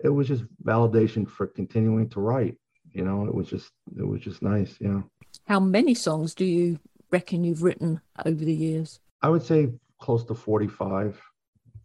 [0.00, 2.56] It was just validation for continuing to write.
[2.94, 4.76] You know, it was just it was just nice.
[4.80, 5.02] Yeah,
[5.46, 6.78] How many songs do you
[7.10, 9.00] reckon you've written over the years?
[9.20, 11.20] I would say close to 45,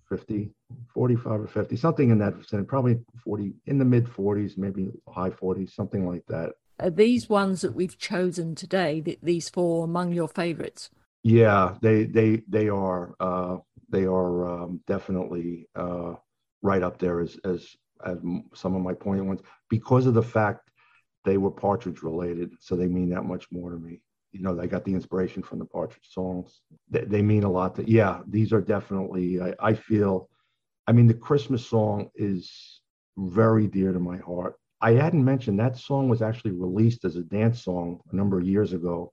[0.08, 0.52] 50,
[0.94, 5.30] 45 or 50, something in that vicinity, probably 40, in the mid 40s, maybe high
[5.32, 6.52] 40s, something like that.
[6.80, 10.90] Are these ones that we've chosen today, th- these four among your favorites?
[11.24, 13.58] Yeah, they they they are uh,
[13.90, 16.14] they are um, definitely uh,
[16.62, 18.18] right up there as as as
[18.54, 20.69] some of my poignant ones because of the fact
[21.26, 24.02] they were Partridge related, so they mean that much more to me.
[24.32, 26.62] You know, I got the inspiration from the Partridge songs.
[26.90, 27.76] They, they mean a lot.
[27.76, 29.42] To, yeah, these are definitely.
[29.42, 30.30] I, I feel.
[30.88, 32.82] I mean, the Christmas song is
[33.18, 34.56] very dear to my heart.
[34.82, 38.48] I hadn't mentioned that song was actually released as a dance song a number of
[38.48, 39.12] years ago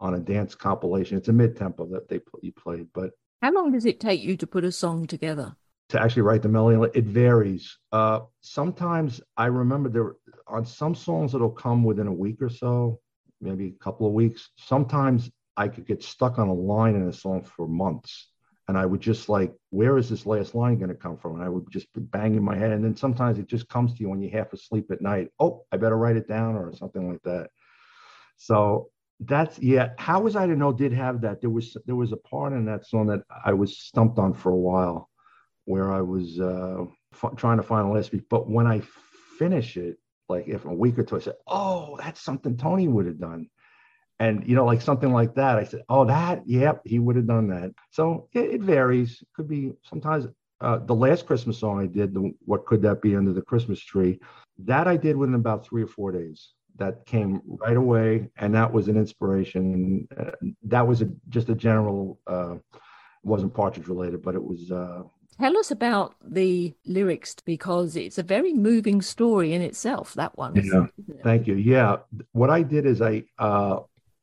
[0.00, 1.16] on a dance compilation.
[1.16, 4.36] It's a mid tempo that they you played, but How long does it take you
[4.36, 5.56] to put a song together?
[5.90, 7.78] To actually write the melody, it varies.
[7.92, 10.14] Uh, sometimes I remember there
[10.46, 13.00] on some songs it'll come within a week or so,
[13.40, 14.50] maybe a couple of weeks.
[14.56, 18.28] Sometimes I could get stuck on a line in a song for months.
[18.66, 21.34] And I would just like, where is this last line going to come from?
[21.34, 22.72] And I would just be banging my head.
[22.72, 25.28] And then sometimes it just comes to you when you're half asleep at night.
[25.38, 27.50] Oh, I better write it down or something like that.
[28.38, 28.88] So
[29.20, 29.90] that's yeah.
[29.98, 31.40] How was I to know did have that?
[31.40, 34.50] There was there was a part in that song that I was stumped on for
[34.50, 35.08] a while,
[35.64, 38.28] where I was uh, f- trying to find a beat.
[38.28, 38.82] But when I
[39.38, 39.98] finish it,
[40.28, 43.48] like if a week or two, I said, "Oh, that's something Tony would have done."
[44.18, 47.26] And you know, like something like that, I said, "Oh, that, yep, he would have
[47.26, 49.22] done that." So it, it varies.
[49.34, 50.26] Could be sometimes.
[50.60, 53.80] Uh, the last Christmas song I did, the, "What Could That Be Under the Christmas
[53.80, 54.18] Tree,"
[54.58, 58.72] that I did within about three or four days that came right away and that
[58.72, 62.54] was an inspiration uh, that was a, just a general uh,
[63.22, 65.02] wasn't partridge related but it was uh,
[65.38, 70.54] Tell us about the lyrics because it's a very moving story in itself, that one.
[70.54, 70.86] Yeah.
[71.08, 71.22] it?
[71.24, 71.96] thank you yeah
[72.32, 73.78] what i did is i uh,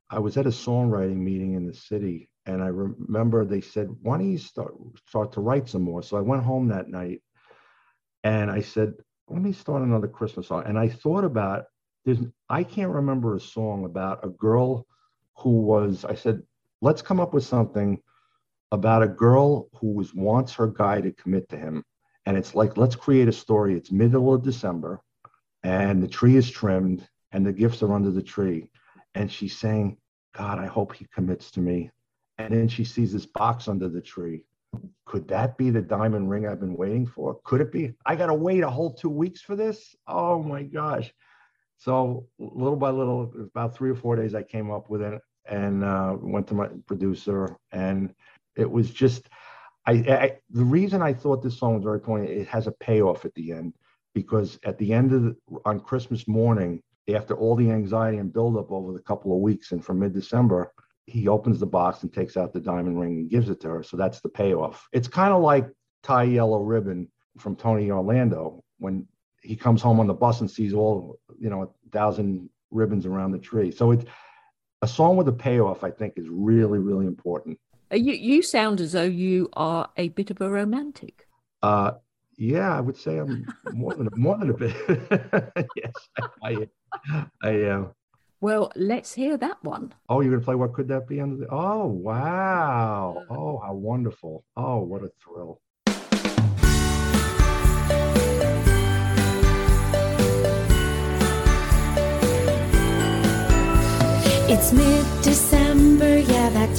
[0.10, 4.18] i was at a songwriting meeting in the city and i remember they said why
[4.18, 4.74] don't you start
[5.08, 7.22] start to write some more so i went home that night
[8.24, 8.94] and i said
[9.30, 11.66] let me start another christmas song and i thought about
[12.06, 14.86] there's i can't remember a song about a girl
[15.38, 16.42] who was i said
[16.82, 18.00] let's come up with something
[18.72, 21.84] about a girl who wants her guy to commit to him.
[22.26, 23.76] And it's like let's create a story.
[23.76, 25.02] It's middle of december
[25.64, 28.68] and the tree is trimmed and the gifts are under the tree.
[29.16, 29.98] And she's saying
[30.36, 31.92] god i hope he commits to me.
[32.38, 34.46] And then she sees this box under the tree.
[35.06, 37.40] Could that be the diamond ring i've been waiting for?
[37.44, 37.94] Could it be?
[38.06, 39.96] I gotta wait a whole two weeks for this?
[40.08, 41.12] Oh my gosh.
[41.78, 45.84] So little by little about three or four days i came up with it and
[45.84, 48.14] uh, went to my producer and
[48.56, 49.30] it was just
[49.86, 53.26] I, I the reason i thought this song was very poignant it has a payoff
[53.26, 53.74] at the end
[54.14, 55.36] because at the end of the,
[55.66, 56.82] on christmas morning
[57.14, 60.72] after all the anxiety and buildup over the couple of weeks and from mid-december
[61.12, 63.84] he opens the box and takes out the diamond ring and gives it to her.
[63.84, 64.88] So that's the payoff.
[64.94, 65.68] It's kind of like
[66.04, 69.08] tie yellow ribbon from tony orlando when
[69.42, 73.32] he comes home on the bus and sees all you know a thousand ribbons around
[73.32, 73.72] the tree.
[73.72, 74.06] So it's
[74.82, 77.58] a song with a payoff i think is really really important
[77.94, 81.28] You, you sound as though you are a bit of a romantic.
[81.62, 81.92] uh
[82.38, 84.76] yeah i would say i'm more than more than a bit.
[85.76, 85.94] Yes
[86.44, 86.68] i
[87.44, 87.92] i am.
[88.40, 89.94] Well, let's hear that one.
[90.10, 93.24] oh you're gonna play what could that be under the oh wow.
[93.30, 94.44] Oh how wonderful.
[94.56, 95.60] Oh what a thrill.
[104.54, 106.76] It's mid December, yeah, that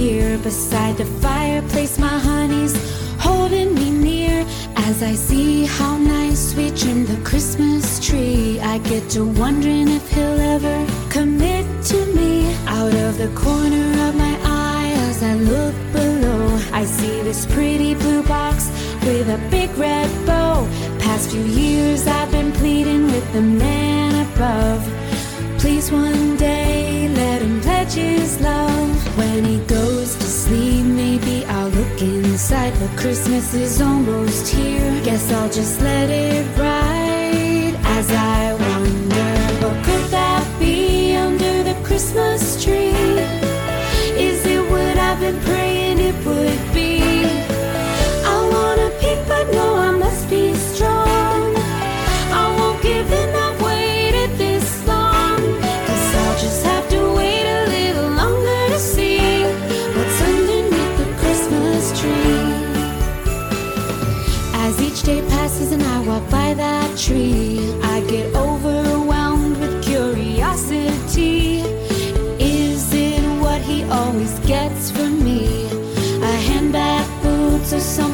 [0.00, 0.38] year.
[0.38, 2.74] Beside the fireplace, my honey's
[3.18, 4.46] holding me near.
[4.88, 10.04] As I see how nice we trimmed the Christmas tree, I get to wondering if
[10.10, 10.76] he'll ever
[11.10, 12.54] commit to me.
[12.66, 17.94] Out of the corner of my eye, as I look below, I see this pretty
[17.94, 18.70] blue box
[19.04, 20.66] with a big red bow.
[20.98, 24.82] Past few years, I've been pleading with the man above.
[25.60, 28.99] Please one day let him pledge his love.
[29.20, 32.72] When he goes to sleep, maybe I'll look inside.
[32.80, 34.90] But Christmas is almost here.
[35.04, 39.30] Guess I'll just let it ride as I wonder
[39.62, 42.94] what could that be under the Christmas tree?
[44.28, 46.69] Is it what I've been praying it would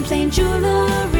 [0.06, 1.15] plain jewelry?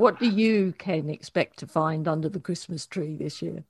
[0.00, 3.64] What do you, Ken, expect to find under the Christmas tree this year?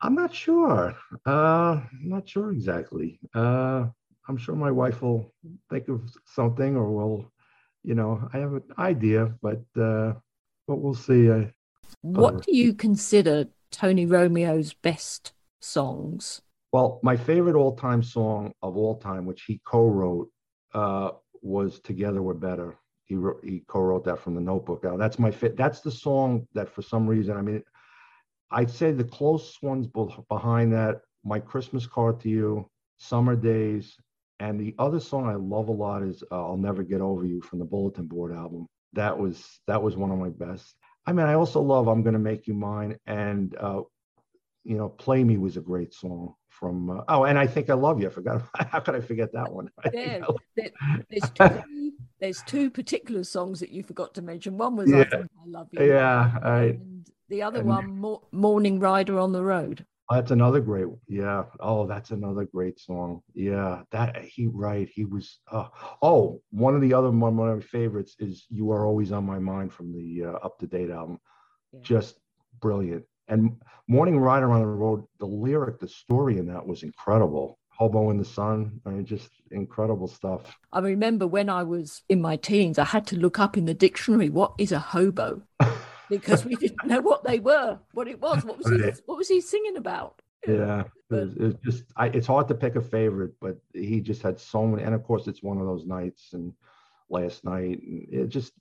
[0.00, 0.94] I'm not sure.
[1.26, 3.18] Uh, I'm not sure exactly.
[3.34, 3.86] Uh,
[4.28, 5.32] I'm sure my wife will
[5.70, 7.32] think of something, or will,
[7.82, 10.14] you know, I have an idea, but uh,
[10.66, 11.30] but we'll see.
[11.30, 11.52] I,
[12.02, 16.42] What Uh, do you consider Tony Romeo's best songs?
[16.72, 20.30] well, my favorite all-time song of all time, which he co-wrote,
[20.74, 21.10] uh,
[21.42, 24.84] was "Together We're Better." He wrote, he co-wrote that from the Notebook.
[24.84, 25.56] Now, that's my fit.
[25.56, 27.62] That's the song that, for some reason, I mean,
[28.50, 29.86] I'd say the close ones
[30.28, 33.96] behind that, "My Christmas Card to You," "Summer Days,"
[34.40, 37.40] and the other song I love a lot is uh, "I'll Never Get Over You"
[37.42, 38.66] from the Bulletin Board album.
[38.92, 40.76] That was that was one of my best.
[41.06, 43.82] I mean, I also love "I'm Gonna Make You Mine" and uh,
[44.64, 46.90] you know, "Play Me" was a great song from.
[46.90, 48.06] Uh, oh, and I think I love you.
[48.06, 48.42] I forgot.
[48.56, 49.70] How could I forget that one?
[49.84, 49.90] I
[50.22, 50.26] I-
[50.56, 50.70] there-
[51.10, 51.50] there's two,
[52.20, 54.56] there's two particular songs that you forgot to mention.
[54.58, 55.04] One was I Yeah.
[55.04, 55.84] Think I Love You.
[55.84, 59.84] yeah, I, And the other and- one, Mo- Morning Rider on the Road.
[60.10, 60.86] that's another great.
[61.08, 61.44] Yeah.
[61.60, 63.22] Oh, that's another great song.
[63.34, 64.88] Yeah, that he right.
[64.92, 65.40] He was.
[65.50, 65.68] Uh,
[66.02, 69.24] oh, one of the other one, one of my favorites is "You Are Always on
[69.24, 71.18] My Mind" from the uh, Up to Date album.
[71.72, 71.80] Yeah.
[71.82, 72.18] Just
[72.60, 73.04] brilliant.
[73.28, 73.56] And
[73.88, 77.58] "Morning Rider on the Road," the lyric, the story in that was incredible.
[77.76, 78.80] Hobo in the Sun.
[78.86, 80.56] I mean, just incredible stuff.
[80.72, 83.74] I remember when I was in my teens, I had to look up in the
[83.74, 85.42] dictionary what is a hobo
[86.08, 89.28] because we didn't know what they were, what it was, what was he, what was
[89.28, 90.22] he singing about?
[90.46, 94.00] Yeah, it was, it was just I, it's hard to pick a favorite, but he
[94.00, 96.52] just had so many, and of course it's one of those nights and
[97.08, 98.52] last night, and it just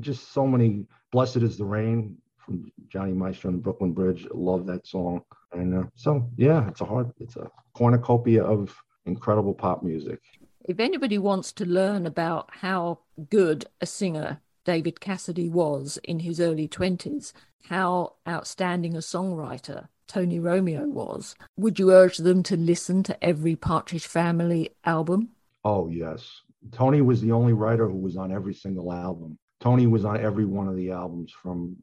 [0.00, 0.86] just so many.
[1.12, 4.26] Blessed is the rain from Johnny Maestro and the Brooklyn Bridge.
[4.32, 5.22] Love that song,
[5.52, 8.74] and uh, so yeah, it's a hard, it's a cornucopia of
[9.04, 10.20] incredible pop music.
[10.64, 16.40] If anybody wants to learn about how good a singer David Cassidy was in his
[16.40, 17.32] early 20s,
[17.68, 23.56] how outstanding a songwriter Tony Romeo was, would you urge them to listen to every
[23.56, 25.30] Partridge Family album?
[25.64, 26.42] Oh yes,
[26.72, 29.38] Tony was the only writer who was on every single album.
[29.60, 31.76] Tony was on every one of the albums from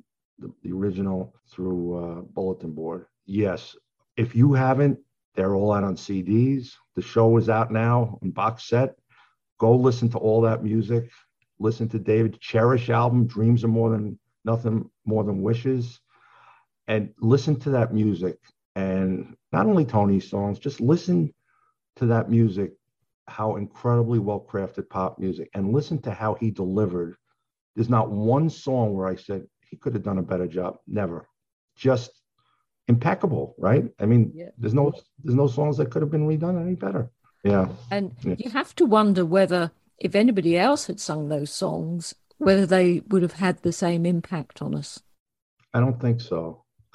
[0.44, 3.06] the, the original through uh, Bulletin Board.
[3.26, 3.76] Yes,
[4.18, 5.00] if you haven't,
[5.36, 6.74] they're all out on CDs.
[6.96, 8.96] The show is out now in box set.
[9.58, 11.10] Go listen to all that music.
[11.60, 16.00] Listen to David Cherish album, Dreams Are More Than Nothing More Than Wishes,
[16.88, 18.38] and listen to that music.
[18.76, 21.34] And not only Tony's songs, just listen
[21.96, 22.74] to that music
[23.28, 27.16] how incredibly well crafted pop music and listen to how he delivered.
[27.76, 30.72] There's not one song where I said he could have done a better job.
[31.02, 31.20] Never.
[31.76, 32.12] Just
[32.88, 33.86] impeccable, right?
[34.00, 34.52] I mean, Yeah.
[34.60, 34.86] there's no
[35.24, 37.04] there's no songs that could have been redone any better.
[37.44, 37.66] Yeah.
[37.90, 38.36] And Yeah.
[38.44, 43.24] you have to wonder whether, if anybody else had sung those songs, whether they would
[43.28, 44.90] have had the same impact on us.
[45.74, 46.42] I don't think so.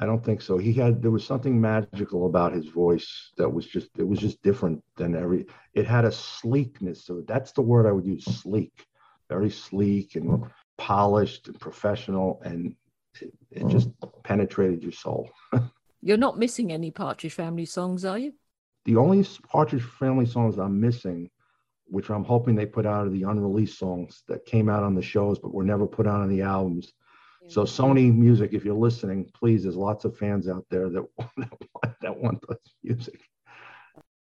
[0.00, 0.58] I don't think so.
[0.58, 3.08] He had there was something magical about his voice
[3.38, 5.40] that was just it was just different than every
[5.80, 7.26] it had a sleekness it.
[7.26, 8.76] That's the word I would use, sleek.
[9.28, 10.26] Very sleek and
[10.78, 12.74] polished and professional and
[13.20, 13.90] it, it just
[14.22, 15.30] penetrated your soul.
[16.00, 18.32] You're not missing any Partridge Family songs, are you?
[18.84, 21.28] The only Partridge Family songs I'm missing,
[21.86, 25.02] which I'm hoping they put out, are the unreleased songs that came out on the
[25.02, 26.92] shows but were never put out on the albums.
[27.48, 31.02] So Sony Music, if you're listening, please, there's lots of fans out there that
[31.38, 33.20] that want, that want this music,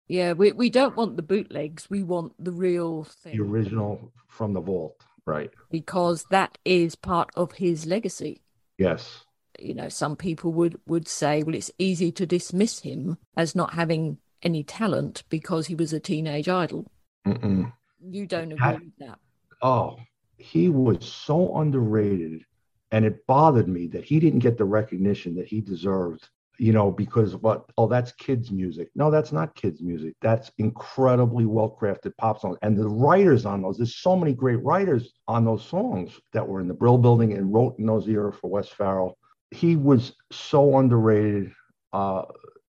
[0.09, 1.89] Yeah, we, we don't want the bootlegs.
[1.89, 5.03] We want the real thing the original from the vault.
[5.27, 5.51] Right.
[5.71, 8.43] because that is part of his legacy.
[8.79, 9.25] Yes.
[9.59, 13.75] You know, some people would, would say, well, it's easy to dismiss him as not
[13.75, 16.91] having any talent because he was a teenage idol.
[17.27, 17.73] Mm-mm.
[18.07, 19.19] You don't I- agree with that.
[19.63, 19.97] Oh,
[20.37, 22.45] he was so underrated
[22.91, 26.29] And it bothered me that he didn't get the recognition that he deserved,
[26.59, 28.89] you know, because what, oh, that's kids' music.
[28.95, 30.15] No, that's not kids' music.
[30.21, 32.59] That's incredibly well crafted pop songs.
[32.63, 36.61] And the writers on those, there's so many great writers on those songs that were
[36.61, 39.19] in the Brill building and wrote in those era for Wes Farrell.
[39.51, 41.53] He was so underrated.
[41.93, 42.25] Uh,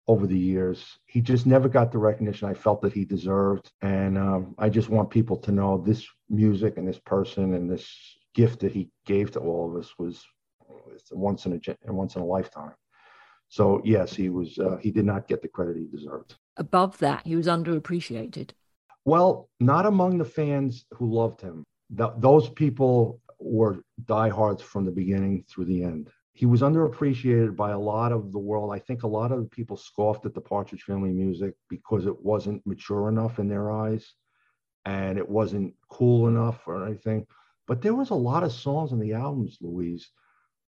[0.08, 1.00] over the years.
[1.06, 3.72] He just never got the recognition I felt that he deserved.
[3.82, 7.90] And um, I just want people to know this music and this person and this
[8.36, 10.26] gift that he gave to all of us was
[11.12, 12.74] once in a once in a lifetime.
[13.54, 14.58] So yes, he was.
[14.58, 16.36] Uh, he did not get the credit he deserved.
[16.58, 18.52] Above that, he was underappreciated.
[19.06, 21.64] Well, not among the fans who loved him.
[21.96, 27.72] Th- those people were diehards from the beginning through the end he was underappreciated by
[27.72, 28.74] a lot of the world.
[28.74, 32.22] I think a lot of the people scoffed at the Partridge Family music because it
[32.24, 34.14] wasn't mature enough in their eyes
[34.84, 37.28] and it wasn't cool enough or anything.
[37.68, 40.10] But there was a lot of songs on the albums, Louise,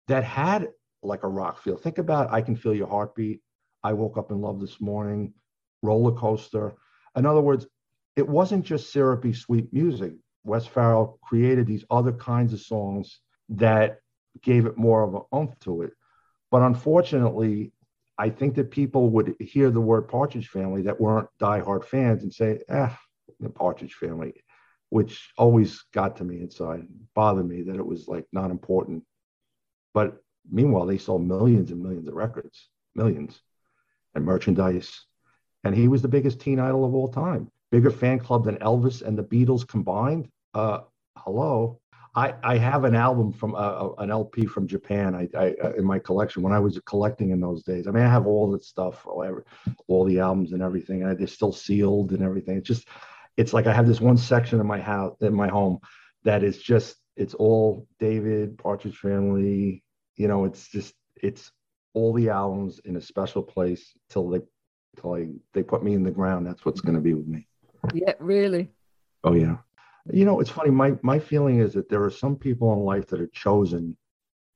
[0.07, 0.69] that had
[1.03, 1.77] like a rock feel.
[1.77, 3.41] Think about I Can Feel Your Heartbeat,
[3.83, 5.33] I Woke Up in Love This Morning,
[5.81, 6.73] Roller Coaster.
[7.15, 7.67] In other words,
[8.15, 10.13] it wasn't just syrupy, sweet music.
[10.43, 13.99] Wes Farrell created these other kinds of songs that
[14.41, 15.91] gave it more of an oomph to it.
[16.49, 17.71] But unfortunately,
[18.17, 22.33] I think that people would hear the word Partridge Family that weren't diehard fans and
[22.33, 22.99] say, "Ah,
[23.39, 24.33] the Partridge Family,"
[24.89, 29.03] which always got to me inside, bothered me that it was like not important.
[29.93, 33.41] But meanwhile, they sold millions and millions of records, millions,
[34.15, 35.05] and merchandise.
[35.63, 37.51] And he was the biggest teen idol of all time.
[37.71, 40.27] Bigger fan club than Elvis and the Beatles combined.
[40.53, 40.79] Uh,
[41.17, 41.79] hello.
[42.13, 45.71] I, I have an album from uh, uh an LP from Japan I, I, uh,
[45.77, 47.87] in my collection when I was collecting in those days.
[47.87, 49.41] I mean, I have all that stuff, all,
[49.87, 51.03] all the albums and everything.
[51.03, 52.57] And they're still sealed and everything.
[52.57, 52.87] It's just,
[53.37, 55.79] it's like I have this one section in my house, in my home,
[56.23, 59.83] that is just, it's all David Partridge Family.
[60.15, 61.51] You know, it's just, it's
[61.93, 64.41] all the albums in a special place till they,
[64.99, 66.45] till I, they put me in the ground.
[66.45, 67.47] That's what's going to be with me.
[67.93, 68.69] Yeah, really.
[69.23, 69.57] Oh yeah.
[70.11, 70.71] You know, it's funny.
[70.71, 73.95] My my feeling is that there are some people in life that are chosen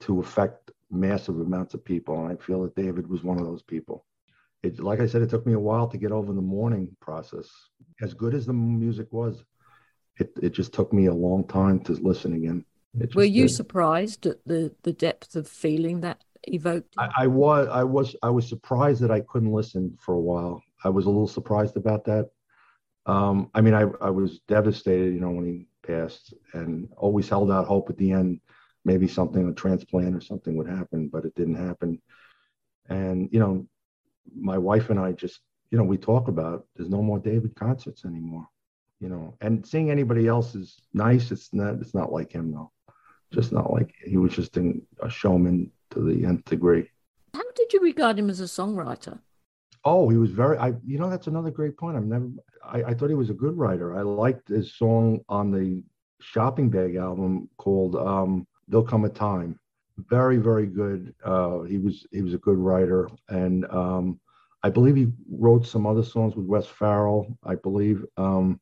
[0.01, 3.61] to affect massive amounts of people, and I feel that David was one of those
[3.61, 4.05] people.
[4.63, 7.47] It, like I said, it took me a while to get over the mourning process.
[8.01, 9.43] As good as the music was,
[10.17, 12.65] it it just took me a long time to listen again.
[13.13, 16.93] Were you surprised at the the depth of feeling that evoked?
[16.97, 20.61] I, I was I was I was surprised that I couldn't listen for a while.
[20.83, 22.29] I was a little surprised about that
[23.05, 27.51] um, I mean, I, I was devastated, you know, when he passed and always held
[27.51, 28.39] out hope at the end,
[28.83, 32.01] maybe something, a transplant or something would happen, but it didn't happen.
[32.89, 33.67] And, you know,
[34.35, 35.39] my wife and I just,
[35.69, 38.47] you know, we talk about there's no more David concerts anymore,
[38.99, 41.31] you know, and seeing anybody else is nice.
[41.31, 42.71] It's not, it's not like him though.
[43.35, 46.89] Just not like he was just a showman to the nth degree.
[47.33, 49.19] How did you regard him as a songwriter?
[49.83, 50.57] Oh, he was very.
[50.57, 51.97] I, you know, that's another great point.
[51.97, 52.29] I've never.
[52.63, 53.93] I, I thought he was a good writer.
[53.93, 55.83] I liked his song on the
[56.21, 59.59] Shopping Bag album called um, "There'll Come a Time."
[59.97, 61.13] Very, very good.
[61.23, 64.17] Uh, he was he was a good writer, and um,
[64.63, 67.37] I believe he wrote some other songs with Wes Farrell.
[67.43, 68.61] I believe, um,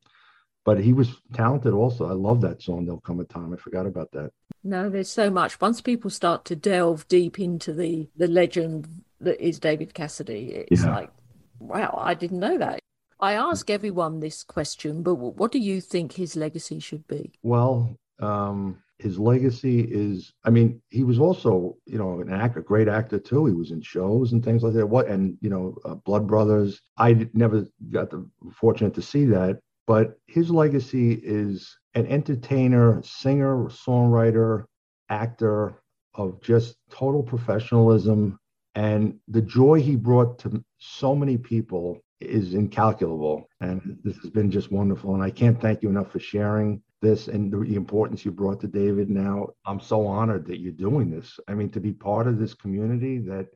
[0.66, 2.10] but he was talented also.
[2.10, 2.86] I love that song.
[2.86, 3.54] There'll come a time.
[3.54, 4.32] I forgot about that.
[4.64, 5.60] No, there's so much.
[5.60, 8.88] Once people start to delve deep into the the legend
[9.20, 10.66] that is David Cassidy.
[10.70, 10.96] It's yeah.
[10.96, 11.10] like,
[11.60, 12.80] wow, I didn't know that.
[13.20, 17.32] I ask everyone this question, but what do you think his legacy should be?
[17.42, 22.64] Well, um, his legacy is, I mean, he was also, you know, an actor, a
[22.64, 23.46] great actor too.
[23.46, 24.88] He was in shows and things like that.
[24.88, 26.82] What, and, you know, uh, Blood Brothers.
[26.98, 33.66] I never got the fortunate to see that, but his legacy is an entertainer, singer,
[33.66, 34.66] songwriter,
[35.10, 35.82] actor
[36.16, 38.40] of just total professionalism
[38.76, 43.48] and the joy he brought to so many people is incalculable.
[43.60, 45.14] And this has been just wonderful.
[45.14, 48.68] And I can't thank you enough for sharing this and the importance you brought to
[48.68, 49.10] David.
[49.10, 51.40] Now, I'm so honored that you're doing this.
[51.48, 53.48] I mean, to be part of this community that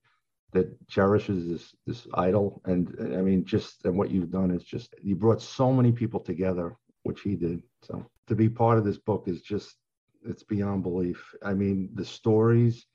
[0.54, 4.95] that cherishes this this idol and i mean just and what you've done is just
[5.02, 8.98] you brought so many people together which he did so to be part of this
[8.98, 9.76] book is just
[10.26, 12.86] it's beyond belief i mean the stories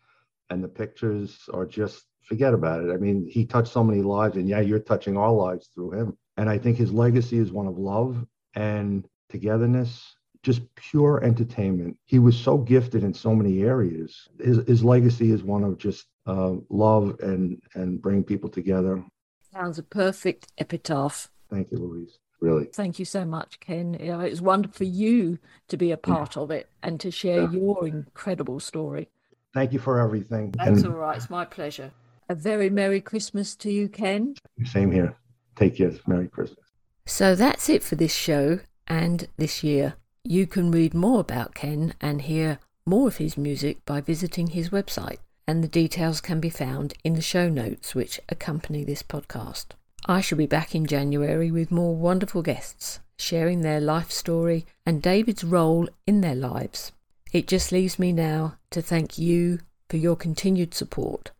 [0.50, 2.92] and the pictures are just forget about it.
[2.92, 6.16] I mean, he touched so many lives, and yeah, you're touching our lives through him.
[6.36, 8.24] And I think his legacy is one of love
[8.54, 11.96] and togetherness, just pure entertainment.
[12.04, 14.28] He was so gifted in so many areas.
[14.40, 19.04] His, his legacy is one of just uh, love and and bring people together.
[19.52, 21.30] Sounds a perfect epitaph.
[21.50, 22.18] Thank you, Louise.
[22.40, 22.64] Really.
[22.66, 23.96] Thank you so much, Ken.
[24.00, 26.42] You know, it's wonderful for you to be a part yeah.
[26.42, 27.50] of it and to share yeah.
[27.52, 29.08] your incredible story.
[29.54, 30.52] Thank you for everything.
[30.56, 31.16] That's and all right.
[31.16, 31.92] It's my pleasure.
[32.28, 34.34] A very Merry Christmas to you, Ken.
[34.64, 35.14] same here.
[35.54, 35.92] Take care.
[36.06, 36.64] Merry Christmas.
[37.06, 39.94] So that's it for this show and this year.
[40.24, 44.70] You can read more about Ken and hear more of his music by visiting his
[44.70, 49.66] website, and the details can be found in the show notes which accompany this podcast.
[50.06, 55.00] I shall be back in January with more wonderful guests, sharing their life story and
[55.00, 56.92] David's role in their lives.
[57.32, 61.30] It just leaves me now to thank you for your continued support.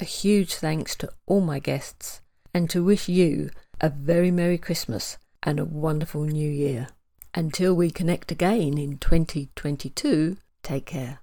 [0.00, 2.22] A huge thanks to all my guests,
[2.54, 6.88] and to wish you a very Merry Christmas and a wonderful New Year.
[7.34, 11.20] Until we connect again in 2022, take care.